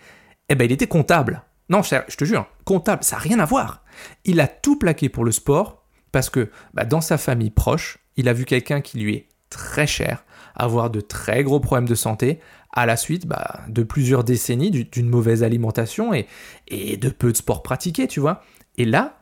eh 0.50 0.56
ben, 0.56 0.66
il 0.66 0.72
était 0.72 0.88
comptable. 0.88 1.44
Non, 1.70 1.82
je 1.84 2.16
te 2.18 2.26
jure, 2.26 2.48
comptable, 2.66 3.04
ça 3.04 3.16
n'a 3.16 3.22
rien 3.22 3.40
à 3.40 3.46
voir. 3.46 3.84
Il 4.26 4.42
a 4.42 4.48
tout 4.48 4.78
plaqué 4.78 5.08
pour 5.08 5.24
le 5.24 5.32
sport 5.32 5.86
parce 6.12 6.30
que 6.30 6.52
bah, 6.74 6.84
dans 6.84 7.00
sa 7.00 7.18
famille 7.18 7.52
proche, 7.52 8.00
il 8.18 8.28
a 8.28 8.34
vu 8.34 8.44
quelqu'un 8.46 8.82
qui 8.82 9.00
lui 9.00 9.16
est 9.16 9.30
très 9.50 9.88
cher, 9.88 10.26
avoir 10.62 10.92
de 10.92 11.02
très 11.02 11.44
gros 11.44 11.60
problèmes 11.60 11.90
de 11.90 11.96
santé, 11.96 12.40
à 12.72 12.86
la 12.86 12.96
suite 12.96 13.26
bah, 13.26 13.62
de 13.68 13.82
plusieurs 13.82 14.24
décennies 14.24 14.70
d'une 14.70 15.10
mauvaise 15.10 15.44
alimentation 15.44 16.14
et, 16.14 16.28
de 16.98 17.10
peu 17.10 17.32
de 17.32 17.38
sport 17.38 17.64
pratiqué, 17.64 18.08
tu 18.08 18.20
vois. 18.20 18.44
Et 18.78 18.86
là, 18.86 19.18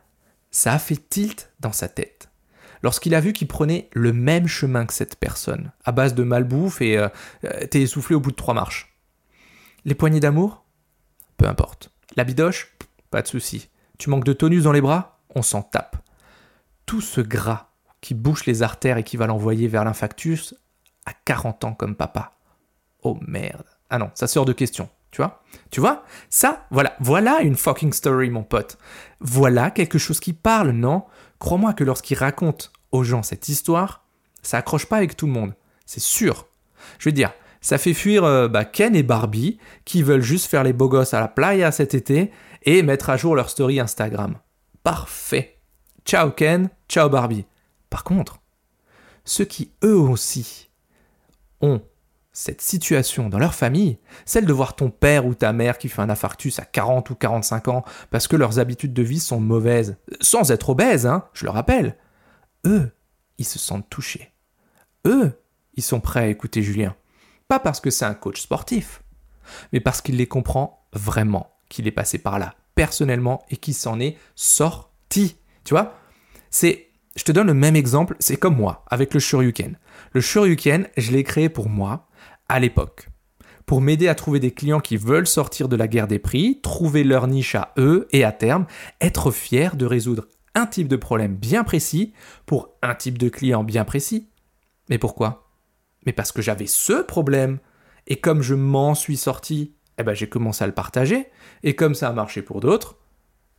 ça 0.51 0.73
a 0.73 0.79
fait 0.79 1.09
tilt 1.09 1.51
dans 1.61 1.71
sa 1.71 1.87
tête. 1.87 2.29
Lorsqu'il 2.83 3.15
a 3.15 3.21
vu 3.21 3.33
qu'il 3.33 3.47
prenait 3.47 3.89
le 3.93 4.13
même 4.13 4.47
chemin 4.47 4.85
que 4.85 4.93
cette 4.93 5.15
personne, 5.15 5.71
à 5.85 5.91
base 5.91 6.13
de 6.13 6.23
malbouffe 6.23 6.81
et 6.81 6.97
euh, 6.97 7.07
euh, 7.45 7.65
t'es 7.67 7.81
essoufflé 7.81 8.15
au 8.15 8.19
bout 8.19 8.31
de 8.31 8.35
trois 8.35 8.53
marches. 8.53 8.93
Les 9.85 9.95
poignées 9.95 10.19
d'amour? 10.19 10.65
Peu 11.37 11.47
importe. 11.47 11.91
La 12.15 12.25
bidoche? 12.25 12.75
Pas 13.11 13.21
de 13.21 13.27
souci. 13.27 13.69
Tu 13.97 14.09
manques 14.09 14.25
de 14.25 14.33
tonus 14.33 14.63
dans 14.63 14.71
les 14.71 14.81
bras? 14.81 15.19
On 15.35 15.41
s'en 15.41 15.61
tape. 15.61 15.97
Tout 16.85 17.01
ce 17.01 17.21
gras 17.21 17.69
qui 18.01 18.13
bouche 18.13 18.45
les 18.45 18.61
artères 18.61 18.97
et 18.97 19.03
qui 19.03 19.17
va 19.17 19.27
l'envoyer 19.27 19.67
vers 19.67 19.83
l'infactus 19.83 20.55
à 21.09 21.13
40 21.25 21.63
ans 21.65 21.73
comme 21.73 21.95
papa. 21.95 22.33
Oh 23.01 23.17
merde. 23.27 23.65
Ah 23.89 23.97
non, 23.97 24.11
ça 24.13 24.27
sort 24.27 24.45
de 24.45 24.53
question. 24.53 24.89
Tu 25.11 25.21
vois 25.21 25.41
Tu 25.71 25.79
vois 25.79 26.03
Ça, 26.29 26.67
voilà, 26.69 26.95
voilà 26.99 27.41
une 27.41 27.55
fucking 27.55 27.93
story, 27.93 28.29
mon 28.29 28.43
pote. 28.43 28.77
Voilà 29.19 29.71
quelque 29.71 29.97
chose 29.97 30.19
qui 30.19 30.33
parle, 30.33 30.69
non? 30.69 31.05
Crois-moi 31.39 31.73
que 31.73 31.83
lorsqu'il 31.83 32.17
raconte 32.17 32.71
aux 32.91 33.03
gens 33.03 33.23
cette 33.23 33.49
histoire, 33.49 34.05
ça 34.43 34.57
accroche 34.57 34.85
pas 34.85 34.97
avec 34.97 35.17
tout 35.17 35.25
le 35.25 35.33
monde. 35.33 35.55
C'est 35.85 35.99
sûr. 35.99 36.45
Je 36.99 37.09
veux 37.09 37.13
dire, 37.13 37.31
ça 37.61 37.79
fait 37.79 37.95
fuir 37.95 38.23
euh, 38.23 38.47
bah, 38.47 38.65
Ken 38.65 38.95
et 38.95 39.03
Barbie 39.03 39.57
qui 39.85 40.03
veulent 40.03 40.21
juste 40.21 40.45
faire 40.45 40.63
les 40.63 40.73
beaux 40.73 40.89
gosses 40.89 41.15
à 41.15 41.19
la 41.19 41.27
playa 41.27 41.71
cet 41.71 41.95
été 41.95 42.31
et 42.63 42.83
mettre 42.83 43.09
à 43.09 43.17
jour 43.17 43.35
leur 43.35 43.49
story 43.49 43.79
Instagram. 43.79 44.35
Parfait. 44.83 45.57
Ciao 46.05 46.29
Ken, 46.31 46.69
ciao 46.87 47.09
Barbie. 47.09 47.45
Par 47.89 48.03
contre, 48.03 48.39
ceux 49.25 49.45
qui 49.45 49.71
eux 49.83 49.97
aussi 49.97 50.68
ont 51.61 51.81
cette 52.31 52.61
situation 52.61 53.27
dans 53.27 53.39
leur 53.39 53.55
famille, 53.55 53.97
celle 54.25 54.45
de 54.45 54.53
voir 54.53 54.75
ton 54.75 54.89
père 54.89 55.25
ou 55.25 55.33
ta 55.33 55.51
mère 55.51 55.77
qui 55.77 55.89
fait 55.89 56.01
un 56.01 56.09
infarctus 56.09 56.59
à 56.59 56.65
40 56.65 57.09
ou 57.09 57.15
45 57.15 57.67
ans 57.69 57.83
parce 58.11 58.27
que 58.27 58.35
leurs 58.35 58.59
habitudes 58.59 58.93
de 58.93 59.01
vie 59.01 59.19
sont 59.19 59.39
mauvaises, 59.39 59.97
sans 60.21 60.51
être 60.51 60.69
obèses, 60.69 61.05
hein, 61.05 61.25
je 61.33 61.45
le 61.45 61.51
rappelle, 61.51 61.97
eux, 62.65 62.91
ils 63.37 63.45
se 63.45 63.59
sentent 63.59 63.89
touchés. 63.89 64.31
Eux, 65.05 65.41
ils 65.75 65.83
sont 65.83 65.99
prêts 65.99 66.21
à 66.21 66.27
écouter 66.27 66.61
Julien. 66.61 66.95
Pas 67.47 67.59
parce 67.59 67.79
que 67.79 67.89
c'est 67.89 68.05
un 68.05 68.13
coach 68.13 68.41
sportif, 68.41 69.01
mais 69.73 69.79
parce 69.79 70.01
qu'il 70.01 70.17
les 70.17 70.27
comprend 70.27 70.87
vraiment, 70.93 71.51
qu'il 71.67 71.87
est 71.87 71.91
passé 71.91 72.19
par 72.19 72.37
là 72.37 72.55
personnellement 72.75 73.43
et 73.49 73.57
qu'il 73.57 73.73
s'en 73.73 73.99
est 73.99 74.17
sorti. 74.35 75.35
Tu 75.65 75.73
vois 75.73 75.95
C'est 76.49 76.88
je 77.15 77.23
te 77.23 77.31
donne 77.31 77.47
le 77.47 77.53
même 77.53 77.75
exemple, 77.75 78.15
c'est 78.19 78.37
comme 78.37 78.55
moi, 78.55 78.85
avec 78.89 79.13
le 79.13 79.19
Shoryuken. 79.19 79.77
Le 80.13 80.21
Shoryuken, 80.21 80.87
je 80.97 81.11
l'ai 81.11 81.23
créé 81.23 81.49
pour 81.49 81.69
moi, 81.69 82.07
à 82.47 82.59
l'époque. 82.59 83.09
Pour 83.65 83.81
m'aider 83.81 84.07
à 84.07 84.15
trouver 84.15 84.39
des 84.39 84.51
clients 84.51 84.79
qui 84.79 84.97
veulent 84.97 85.27
sortir 85.27 85.69
de 85.69 85.75
la 85.75 85.87
guerre 85.87 86.07
des 86.07 86.17
prix, 86.17 86.59
trouver 86.61 87.03
leur 87.03 87.27
niche 87.27 87.55
à 87.55 87.73
eux 87.77 88.07
et 88.11 88.23
à 88.23 88.31
terme, 88.31 88.65
être 88.99 89.31
fier 89.31 89.75
de 89.75 89.85
résoudre 89.85 90.27
un 90.55 90.65
type 90.65 90.87
de 90.87 90.95
problème 90.95 91.35
bien 91.35 91.63
précis 91.63 92.13
pour 92.45 92.69
un 92.81 92.95
type 92.95 93.17
de 93.17 93.29
client 93.29 93.63
bien 93.63 93.85
précis. 93.85 94.29
Mais 94.89 94.97
pourquoi? 94.97 95.51
Mais 96.05 96.13
parce 96.13 96.31
que 96.31 96.41
j'avais 96.41 96.65
ce 96.65 97.01
problème. 97.03 97.59
Et 98.07 98.19
comme 98.19 98.41
je 98.41 98.55
m'en 98.55 98.95
suis 98.95 99.17
sorti, 99.17 99.75
eh 99.99 100.03
ben 100.03 100.13
j'ai 100.13 100.27
commencé 100.27 100.63
à 100.63 100.67
le 100.67 100.73
partager. 100.73 101.27
Et 101.61 101.75
comme 101.75 101.93
ça 101.93 102.09
a 102.09 102.13
marché 102.13 102.41
pour 102.41 102.61
d'autres, 102.61 102.97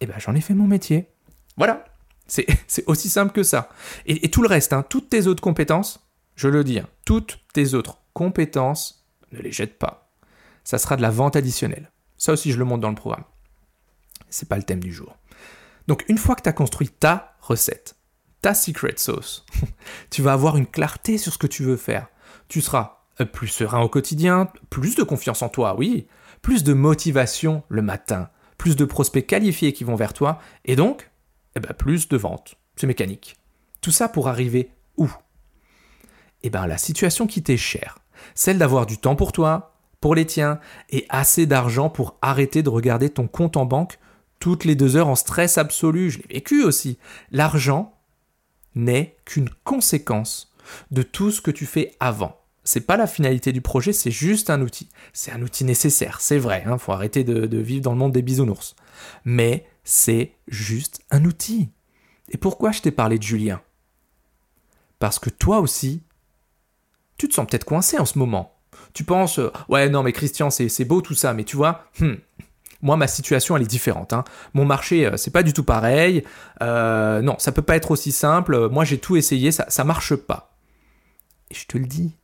eh 0.01 0.07
ben 0.07 0.19
j'en 0.19 0.35
ai 0.35 0.41
fait 0.41 0.55
mon 0.55 0.67
métier. 0.67 1.09
Voilà. 1.57 1.85
C'est 2.67 2.85
aussi 2.87 3.09
simple 3.09 3.33
que 3.33 3.43
ça. 3.43 3.69
Et, 4.07 4.31
tout 4.31 4.43
le 4.43 4.49
reste, 4.49 4.73
hein, 4.73 4.85
toutes 4.89 5.11
tes 5.11 5.27
autres 5.27 5.43
compétences, 5.43 6.07
je 6.37 6.49
le 6.49 6.65
dis, 6.65 6.79
hein, 6.79 6.89
toutes 7.05 7.41
tes 7.53 7.75
autres 7.75 7.99
compétences, 8.13 9.07
ne 9.33 9.41
les 9.41 9.53
jette 9.53 9.79
pas. 9.79 10.13
Ça 10.65 10.79
sera 10.79 10.97
de 10.97 11.03
la 11.03 11.11
vente 11.11 11.37
additionnelle. 11.37 11.91
Ça 12.17 12.33
aussi, 12.33 12.53
je 12.53 12.59
le 12.59 12.65
montre 12.65 12.83
dans 12.83 12.91
le 12.91 12.95
programme. 12.95 13.25
C'est 14.29 14.49
pas 14.49 14.57
le 14.57 14.63
thème 14.63 14.83
du 14.83 14.93
jour. 14.93 15.17
Donc, 15.89 16.05
une 16.09 16.19
fois 16.19 16.37
que 16.37 16.43
tu 16.43 16.49
as 16.49 16.53
construit 16.53 16.89
ta 16.89 17.37
recette, 17.41 17.97
ta 18.43 18.55
secret 18.55 18.95
sauce, 18.97 19.45
tu 20.11 20.23
vas 20.23 20.33
avoir 20.33 20.57
une 20.57 20.67
clarté 20.67 21.19
sur 21.19 21.33
ce 21.33 21.39
que 21.39 21.47
tu 21.47 21.65
veux 21.65 21.77
faire. 21.77 22.09
Tu 22.49 22.61
seras 22.61 23.05
euh, 23.21 23.25
plus 23.25 23.49
serein 23.49 23.81
au 23.81 23.89
quotidien, 23.89 24.51
plus 24.69 24.95
de 24.95 25.03
confiance 25.03 25.43
en 25.43 25.49
toi, 25.49 25.75
oui, 25.77 26.07
plus 26.43 26.63
de 26.63 26.73
motivation 26.75 27.65
le 27.69 27.83
matin, 27.83 28.31
plus 28.57 28.77
de 28.77 28.85
prospects 28.85 29.27
qualifiés 29.27 29.73
qui 29.73 29.85
vont 29.85 29.97
vers 29.97 30.13
toi, 30.13 30.39
et 30.65 30.77
donc, 30.77 31.10
eh 31.57 31.61
ben, 31.61 31.75
plus 31.75 32.09
de 32.09 32.17
ventes. 32.17 32.57
C'est 32.77 32.87
mécanique. 32.87 33.37
Tout 33.81 33.91
ça 33.91 34.09
pour 34.09 34.29
arriver 34.29 34.71
où? 34.97 35.11
Eh 36.43 36.51
bien, 36.51 36.67
la 36.67 36.79
situation 36.79 37.27
qui 37.27 37.43
t'est 37.43 37.57
chère, 37.57 37.99
celle 38.35 38.59
d'avoir 38.59 38.87
du 38.87 38.99
temps 38.99 39.17
pour 39.17 39.33
toi, 39.33 39.75
pour 40.01 40.15
les 40.15 40.27
tiens, 40.27 40.59
et 40.89 41.07
assez 41.09 41.47
d'argent 41.47 41.91
pour 41.91 42.17
arrêter 42.23 42.63
de 42.63 42.71
regarder 42.71 43.11
ton 43.11 43.27
compte 43.27 43.57
en 43.57 43.67
banque 43.67 43.99
toutes 44.39 44.65
les 44.65 44.75
deux 44.75 44.97
heures 44.97 45.09
en 45.09 45.15
stress 45.17 45.59
absolu. 45.59 46.11
Je 46.11 46.19
l'ai 46.19 46.35
vécu 46.35 46.65
aussi. 46.65 46.99
L'argent 47.31 47.95
n'est 48.75 49.17
qu'une 49.25 49.51
conséquence 49.65 50.55
de 50.91 51.03
tout 51.03 51.31
ce 51.31 51.41
que 51.41 51.51
tu 51.51 51.67
fais 51.67 51.95
avant. 52.01 52.41
C'est 52.65 52.87
pas 52.87 52.97
la 52.97 53.07
finalité 53.07 53.53
du 53.53 53.61
projet, 53.61 53.93
c'est 53.93 54.11
juste 54.11 54.51
un 54.51 54.61
outil. 54.61 54.89
C'est 55.13 55.33
un 55.33 55.43
outil 55.43 55.65
nécessaire, 55.65 56.21
c'est 56.21 56.39
vrai. 56.39 56.63
Il 56.65 56.71
hein, 56.71 56.79
faut 56.79 56.93
arrêter 56.93 57.25
de, 57.25 57.47
de 57.47 57.59
vivre 57.59 57.83
dans 57.83 57.93
le 57.93 57.99
monde 57.99 58.13
des 58.13 58.23
bisounours. 58.23 58.77
Mais 59.25 59.67
c'est 59.85 60.35
juste 60.49 61.03
un 61.11 61.25
outil. 61.25 61.71
Et 62.31 62.39
pourquoi 62.39 62.73
je 62.73 62.81
t'ai 62.83 62.91
parlé 62.91 63.19
de 63.19 63.23
Julien? 63.23 63.61
Parce 64.99 65.19
que 65.19 65.31
toi 65.31 65.61
aussi, 65.61 66.03
tu 67.17 67.29
te 67.29 67.35
sens 67.35 67.47
peut-être 67.47 67.65
coincé 67.65 67.99
en 67.99 68.05
ce 68.05 68.19
moment. 68.19 68.57
Tu 68.93 69.05
penses, 69.05 69.39
euh, 69.39 69.53
ouais, 69.69 69.89
non, 69.89 70.03
mais 70.03 70.13
Christian, 70.13 70.51
c'est 70.51 70.85
beau 70.85 71.01
tout 71.01 71.15
ça, 71.15 71.33
mais 71.35 71.45
tu 71.45 71.57
vois, 71.57 71.85
hmm, 72.01 72.15
moi, 72.83 72.97
ma 72.97 73.07
situation, 73.07 73.57
elle 73.57 73.63
est 73.63 73.67
différente. 73.67 74.13
Hein. 74.13 74.25
Mon 74.55 74.65
marché, 74.65 75.07
euh, 75.07 75.17
c'est 75.17 75.31
pas 75.31 75.43
du 75.43 75.53
tout 75.53 75.65
pareil. 75.65 76.25
Euh, 76.63 77.21
non, 77.21 77.37
ça 77.39 77.53
peut 77.53 77.63
pas 77.63 77.77
être 77.77 77.91
aussi 77.91 78.13
simple. 78.13 78.69
Moi, 78.69 78.85
j'ai 78.85 78.99
tout 78.99 79.17
essayé, 79.17 79.53
ça, 79.53 79.67
ça 79.69 79.85
marche 79.85 80.15
pas. 80.15 80.57
Et 81.51 81.55
je 81.55 81.67
te 81.67 81.79
le 81.79 81.87
dis, 81.87 82.17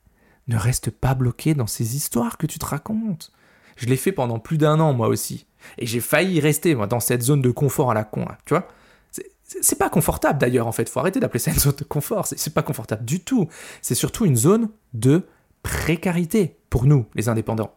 ne 0.48 0.56
reste 0.56 0.90
pas 0.90 1.14
bloqué 1.14 1.54
dans 1.54 1.66
ces 1.66 1.96
histoires 1.96 2.38
que 2.38 2.46
tu 2.46 2.58
te 2.58 2.66
racontes. 2.66 3.32
Je 3.76 3.86
l'ai 3.86 3.96
fait 3.96 4.12
pendant 4.12 4.38
plus 4.38 4.58
d'un 4.58 4.80
an, 4.80 4.92
moi 4.92 5.08
aussi. 5.08 5.45
Et 5.78 5.86
j'ai 5.86 6.00
failli 6.00 6.40
rester, 6.40 6.74
moi, 6.74 6.86
dans 6.86 7.00
cette 7.00 7.22
zone 7.22 7.42
de 7.42 7.50
confort 7.50 7.90
à 7.90 7.94
la 7.94 8.04
con, 8.04 8.26
tu 8.44 8.54
vois 8.54 8.68
c'est 9.48 9.78
pas 9.78 9.88
confortable 9.88 10.38
d'ailleurs 10.38 10.66
en 10.66 10.72
fait, 10.72 10.88
faut 10.88 11.00
arrêter 11.00 11.20
d'appeler 11.20 11.38
ça 11.38 11.52
une 11.52 11.58
zone 11.58 11.76
de 11.78 11.84
confort, 11.84 12.26
c'est 12.26 12.52
pas 12.52 12.62
confortable 12.62 13.04
du 13.04 13.20
tout. 13.20 13.48
C'est 13.80 13.94
surtout 13.94 14.24
une 14.24 14.36
zone 14.36 14.70
de 14.92 15.22
précarité 15.62 16.56
pour 16.70 16.84
nous, 16.84 17.06
les 17.14 17.28
indépendants. 17.28 17.74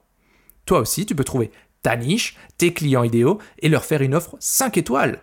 Toi 0.65 0.80
aussi, 0.80 1.06
tu 1.06 1.15
peux 1.15 1.23
trouver 1.23 1.52
ta 1.82 1.95
niche, 1.95 2.38
tes 2.58 2.73
clients 2.73 3.04
idéaux 3.04 3.39
et 3.60 3.69
leur 3.69 3.86
faire 3.86 4.02
une 4.02 4.15
offre 4.15 4.36
5 4.39 4.78
étoiles. 4.78 5.21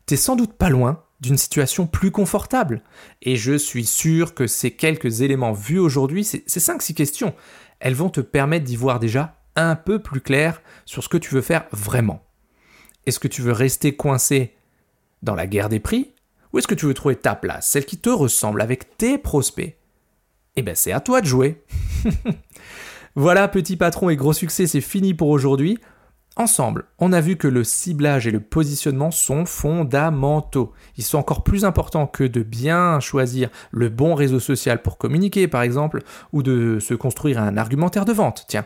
T'es 0.08 0.18
sans 0.18 0.36
doute 0.36 0.54
pas 0.54 0.70
loin 0.70 1.04
d'une 1.22 1.38
situation 1.38 1.88
plus 1.88 2.12
confortable. 2.12 2.82
Et 3.22 3.36
je 3.36 3.54
suis 3.58 3.86
sûr 3.86 4.34
que 4.34 4.48
ces 4.48 4.72
quelques 4.72 5.22
éléments 5.22 5.54
vus 5.54 5.80
aujourd'hui, 5.80 6.24
ces 6.24 6.44
5-6 6.48 6.94
questions, 6.94 7.34
elles 7.80 7.96
vont 7.96 8.10
te 8.10 8.22
permettre 8.22 8.66
d'y 8.66 8.76
voir 8.76 9.00
déjà 9.00 9.38
un 9.56 9.76
peu 9.76 10.00
plus 10.00 10.22
clair 10.22 10.62
sur 10.86 11.04
ce 11.04 11.10
que 11.10 11.18
tu 11.18 11.34
veux 11.34 11.42
faire 11.42 11.66
vraiment. 11.72 12.24
Est-ce 13.06 13.20
que 13.20 13.28
tu 13.28 13.42
veux 13.42 13.52
rester 13.52 13.96
coincé 13.96 14.56
dans 15.22 15.36
la 15.36 15.48
guerre 15.48 15.70
des 15.70 15.80
prix 15.80 16.14
Ou 16.52 16.60
est-ce 16.60 16.68
que 16.68 16.76
tu 16.76 16.86
veux 16.86 16.94
trouver 16.94 17.16
ta 17.16 17.36
place, 17.36 17.70
celle 17.70 17.86
qui 17.86 17.98
te 17.98 18.10
ressemble 18.10 18.62
avec 18.62 18.98
tes 18.98 19.18
prospects? 19.18 19.78
Eh 20.56 20.62
bien 20.62 20.76
c'est 20.76 20.92
à 20.92 21.00
toi 21.00 21.22
de 21.22 21.26
jouer. 21.26 21.64
voilà, 23.16 23.48
petit 23.48 23.78
patron 23.78 24.10
et 24.10 24.16
gros 24.16 24.34
succès, 24.34 24.68
c'est 24.68 24.82
fini 24.82 25.14
pour 25.14 25.30
aujourd'hui. 25.30 25.80
Ensemble, 26.38 26.84
on 27.00 27.14
a 27.14 27.22
vu 27.22 27.38
que 27.38 27.48
le 27.48 27.64
ciblage 27.64 28.28
et 28.28 28.32
le 28.32 28.42
positionnement 28.42 29.10
sont 29.10 29.46
fondamentaux. 29.46 30.74
Ils 30.98 31.04
sont 31.06 31.18
encore 31.18 31.46
plus 31.46 31.64
importants 31.64 32.08
que 32.08 32.26
de 32.26 32.44
bien 32.44 33.00
choisir 33.00 33.50
le 33.72 33.88
bon 33.88 34.16
réseau 34.16 34.42
social 34.42 34.82
pour 34.82 34.98
communiquer, 34.98 35.48
par 35.48 35.62
exemple, 35.62 36.02
ou 36.34 36.44
de 36.44 36.80
se 36.82 36.94
construire 36.94 37.40
un 37.40 37.56
argumentaire 37.56 38.04
de 38.04 38.12
vente, 38.12 38.46
tiens. 38.50 38.66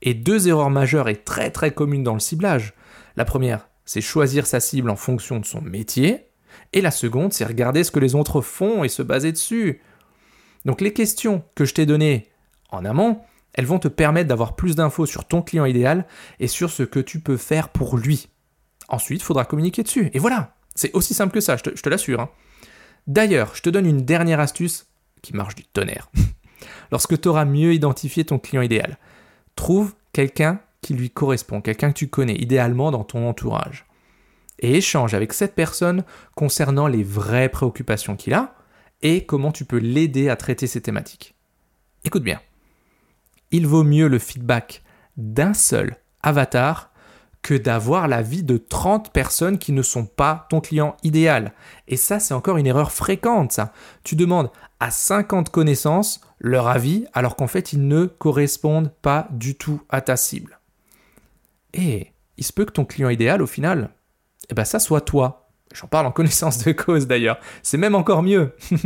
Et 0.00 0.14
deux 0.14 0.48
erreurs 0.48 0.70
majeures 0.70 1.10
et 1.10 1.16
très 1.16 1.50
très 1.50 1.70
communes 1.70 2.02
dans 2.02 2.14
le 2.14 2.20
ciblage. 2.20 2.72
La 3.16 3.26
première, 3.26 3.68
c'est 3.84 4.00
choisir 4.00 4.46
sa 4.46 4.60
cible 4.60 4.88
en 4.88 4.96
fonction 4.96 5.38
de 5.38 5.44
son 5.44 5.60
métier. 5.60 6.28
Et 6.72 6.80
la 6.80 6.90
seconde, 6.90 7.34
c'est 7.34 7.44
regarder 7.44 7.84
ce 7.84 7.90
que 7.90 8.00
les 8.00 8.14
autres 8.14 8.40
font 8.40 8.84
et 8.84 8.88
se 8.88 9.02
baser 9.02 9.32
dessus. 9.32 9.82
Donc 10.64 10.80
les 10.80 10.94
questions 10.94 11.44
que 11.54 11.66
je 11.66 11.74
t'ai 11.74 11.84
données 11.84 12.30
en 12.70 12.86
amont, 12.86 13.20
elles 13.56 13.66
vont 13.66 13.78
te 13.78 13.88
permettre 13.88 14.28
d'avoir 14.28 14.54
plus 14.54 14.76
d'infos 14.76 15.06
sur 15.06 15.24
ton 15.24 15.42
client 15.42 15.64
idéal 15.64 16.06
et 16.38 16.46
sur 16.46 16.70
ce 16.70 16.82
que 16.82 17.00
tu 17.00 17.20
peux 17.20 17.38
faire 17.38 17.70
pour 17.70 17.96
lui. 17.96 18.28
Ensuite, 18.88 19.22
il 19.22 19.24
faudra 19.24 19.44
communiquer 19.44 19.82
dessus. 19.82 20.10
Et 20.12 20.18
voilà, 20.18 20.54
c'est 20.74 20.92
aussi 20.94 21.14
simple 21.14 21.32
que 21.32 21.40
ça, 21.40 21.56
je 21.56 21.62
te, 21.62 21.88
l'assure. 21.88 22.20
Hein. 22.20 22.30
D'ailleurs, 23.06 23.54
je 23.54 23.62
te 23.62 23.70
donne 23.70 23.86
une 23.86 24.04
dernière 24.04 24.40
astuce 24.40 24.86
qui 25.22 25.34
marche 25.34 25.54
du 25.54 25.64
tonnerre. 25.64 26.10
Lorsque 26.92 27.20
tu 27.20 27.28
auras 27.28 27.46
mieux 27.46 27.72
identifié 27.74 28.24
ton 28.24 28.38
client 28.38 28.62
idéal, 28.62 28.98
trouve 29.56 29.94
quelqu'un 30.12 30.60
qui 30.82 30.94
lui 30.94 31.10
correspond, 31.10 31.60
quelqu'un 31.60 31.92
que 31.92 31.98
tu 31.98 32.08
connais, 32.08 32.36
idéalement 32.36 32.90
dans 32.90 33.04
ton 33.04 33.26
entourage. 33.26 33.86
Et 34.60 34.76
échange 34.76 35.14
avec 35.14 35.32
cette 35.32 35.54
personne 35.54 36.04
concernant 36.34 36.86
les 36.86 37.02
vraies 37.02 37.48
préoccupations 37.48 38.16
qu'il 38.16 38.34
a 38.34 38.54
et 39.02 39.24
comment 39.24 39.52
tu 39.52 39.64
peux 39.64 39.78
l'aider 39.78 40.28
à 40.28 40.36
traiter 40.36 40.66
ces 40.66 40.80
thématiques. 40.80 41.34
Écoute 42.04 42.22
bien 42.22 42.40
il 43.50 43.66
vaut 43.66 43.84
mieux 43.84 44.08
le 44.08 44.18
feedback 44.18 44.82
d'un 45.16 45.54
seul 45.54 45.96
avatar 46.22 46.90
que 47.42 47.54
d'avoir 47.54 48.08
la 48.08 48.22
vie 48.22 48.42
de 48.42 48.56
30 48.56 49.12
personnes 49.12 49.58
qui 49.58 49.70
ne 49.70 49.82
sont 49.82 50.04
pas 50.04 50.46
ton 50.50 50.60
client 50.60 50.96
idéal. 51.04 51.52
Et 51.86 51.96
ça, 51.96 52.18
c'est 52.18 52.34
encore 52.34 52.56
une 52.56 52.66
erreur 52.66 52.90
fréquente, 52.90 53.52
ça. 53.52 53.72
Tu 54.02 54.16
demandes 54.16 54.50
à 54.80 54.90
50 54.90 55.50
connaissances 55.50 56.20
leur 56.40 56.66
avis 56.66 57.06
alors 57.12 57.36
qu'en 57.36 57.46
fait, 57.46 57.72
ils 57.72 57.86
ne 57.86 58.06
correspondent 58.06 58.92
pas 59.00 59.28
du 59.30 59.54
tout 59.54 59.80
à 59.90 60.00
ta 60.00 60.16
cible. 60.16 60.58
Et 61.72 62.12
il 62.36 62.44
se 62.44 62.52
peut 62.52 62.64
que 62.64 62.72
ton 62.72 62.84
client 62.84 63.10
idéal, 63.10 63.40
au 63.42 63.46
final, 63.46 63.90
eh 64.50 64.54
ben 64.54 64.64
ça 64.64 64.80
soit 64.80 65.02
toi. 65.02 65.48
J'en 65.72 65.86
parle 65.86 66.06
en 66.06 66.12
connaissance 66.12 66.64
de 66.64 66.72
cause 66.72 67.06
d'ailleurs. 67.06 67.38
C'est 67.62 67.78
même 67.78 67.94
encore 67.94 68.22
mieux. 68.24 68.56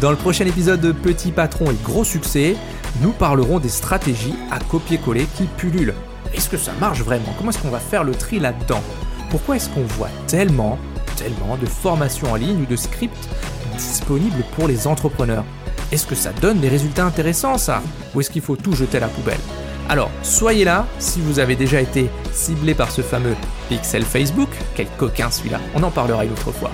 Dans 0.00 0.10
le 0.10 0.16
prochain 0.16 0.44
épisode 0.44 0.80
de 0.80 0.92
Petit 0.92 1.30
Patron 1.30 1.70
et 1.70 1.76
Gros 1.84 2.04
Succès, 2.04 2.56
nous 3.00 3.12
parlerons 3.12 3.60
des 3.60 3.68
stratégies 3.68 4.34
à 4.50 4.58
copier-coller 4.58 5.26
qui 5.36 5.44
pullulent. 5.44 5.94
Est-ce 6.34 6.48
que 6.48 6.56
ça 6.56 6.72
marche 6.80 7.00
vraiment? 7.00 7.32
Comment 7.38 7.50
est-ce 7.50 7.60
qu'on 7.60 7.70
va 7.70 7.78
faire 7.78 8.02
le 8.02 8.12
tri 8.12 8.40
là-dedans? 8.40 8.82
Pourquoi 9.30 9.56
est-ce 9.56 9.68
qu'on 9.70 9.84
voit 9.84 10.10
tellement, 10.26 10.78
tellement 11.16 11.56
de 11.56 11.66
formations 11.66 12.32
en 12.32 12.34
ligne 12.34 12.62
ou 12.62 12.66
de 12.66 12.76
scripts 12.76 13.28
disponibles 13.76 14.44
pour 14.56 14.66
les 14.66 14.88
entrepreneurs? 14.88 15.44
Est-ce 15.92 16.06
que 16.06 16.16
ça 16.16 16.32
donne 16.32 16.58
des 16.58 16.68
résultats 16.68 17.04
intéressants 17.04 17.56
ça? 17.56 17.80
Ou 18.14 18.20
est-ce 18.20 18.30
qu'il 18.30 18.42
faut 18.42 18.56
tout 18.56 18.72
jeter 18.72 18.96
à 18.96 19.00
la 19.00 19.08
poubelle? 19.08 19.40
Alors, 19.88 20.10
soyez 20.22 20.64
là 20.64 20.86
si 20.98 21.20
vous 21.20 21.38
avez 21.38 21.54
déjà 21.54 21.80
été 21.80 22.10
ciblé 22.32 22.74
par 22.74 22.90
ce 22.90 23.00
fameux 23.00 23.36
pixel 23.68 24.02
Facebook. 24.02 24.48
Quel 24.74 24.88
coquin 24.98 25.30
celui-là, 25.30 25.60
on 25.74 25.82
en 25.84 25.90
parlera 25.90 26.24
une 26.24 26.32
autre 26.32 26.50
fois 26.50 26.72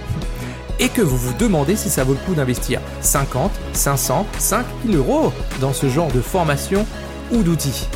et 0.81 0.89
que 0.89 1.03
vous 1.03 1.17
vous 1.17 1.35
demandez 1.35 1.77
si 1.77 1.91
ça 1.91 2.03
vaut 2.03 2.15
le 2.15 2.19
coup 2.19 2.35
d'investir 2.35 2.81
50, 3.03 3.53
500, 3.75 4.27
5000 4.39 4.97
euros 4.97 5.33
dans 5.61 5.73
ce 5.73 5.89
genre 5.89 6.11
de 6.11 6.21
formation 6.21 6.87
ou 7.31 7.43
d'outils. 7.43 7.87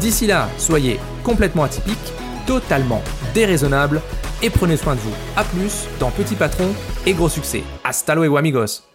D'ici 0.00 0.26
là, 0.26 0.48
soyez 0.58 0.98
complètement 1.22 1.64
atypique, 1.64 2.12
totalement 2.46 3.02
déraisonnable 3.34 4.00
et 4.42 4.50
prenez 4.50 4.76
soin 4.76 4.94
de 4.94 5.00
vous. 5.00 5.12
A 5.36 5.44
plus 5.44 5.86
dans 6.00 6.10
Petit 6.10 6.34
Patron 6.34 6.68
et 7.06 7.12
Gros 7.12 7.28
Succès. 7.28 7.62
Hasta 7.84 8.14
luego 8.14 8.38
amigos 8.38 8.89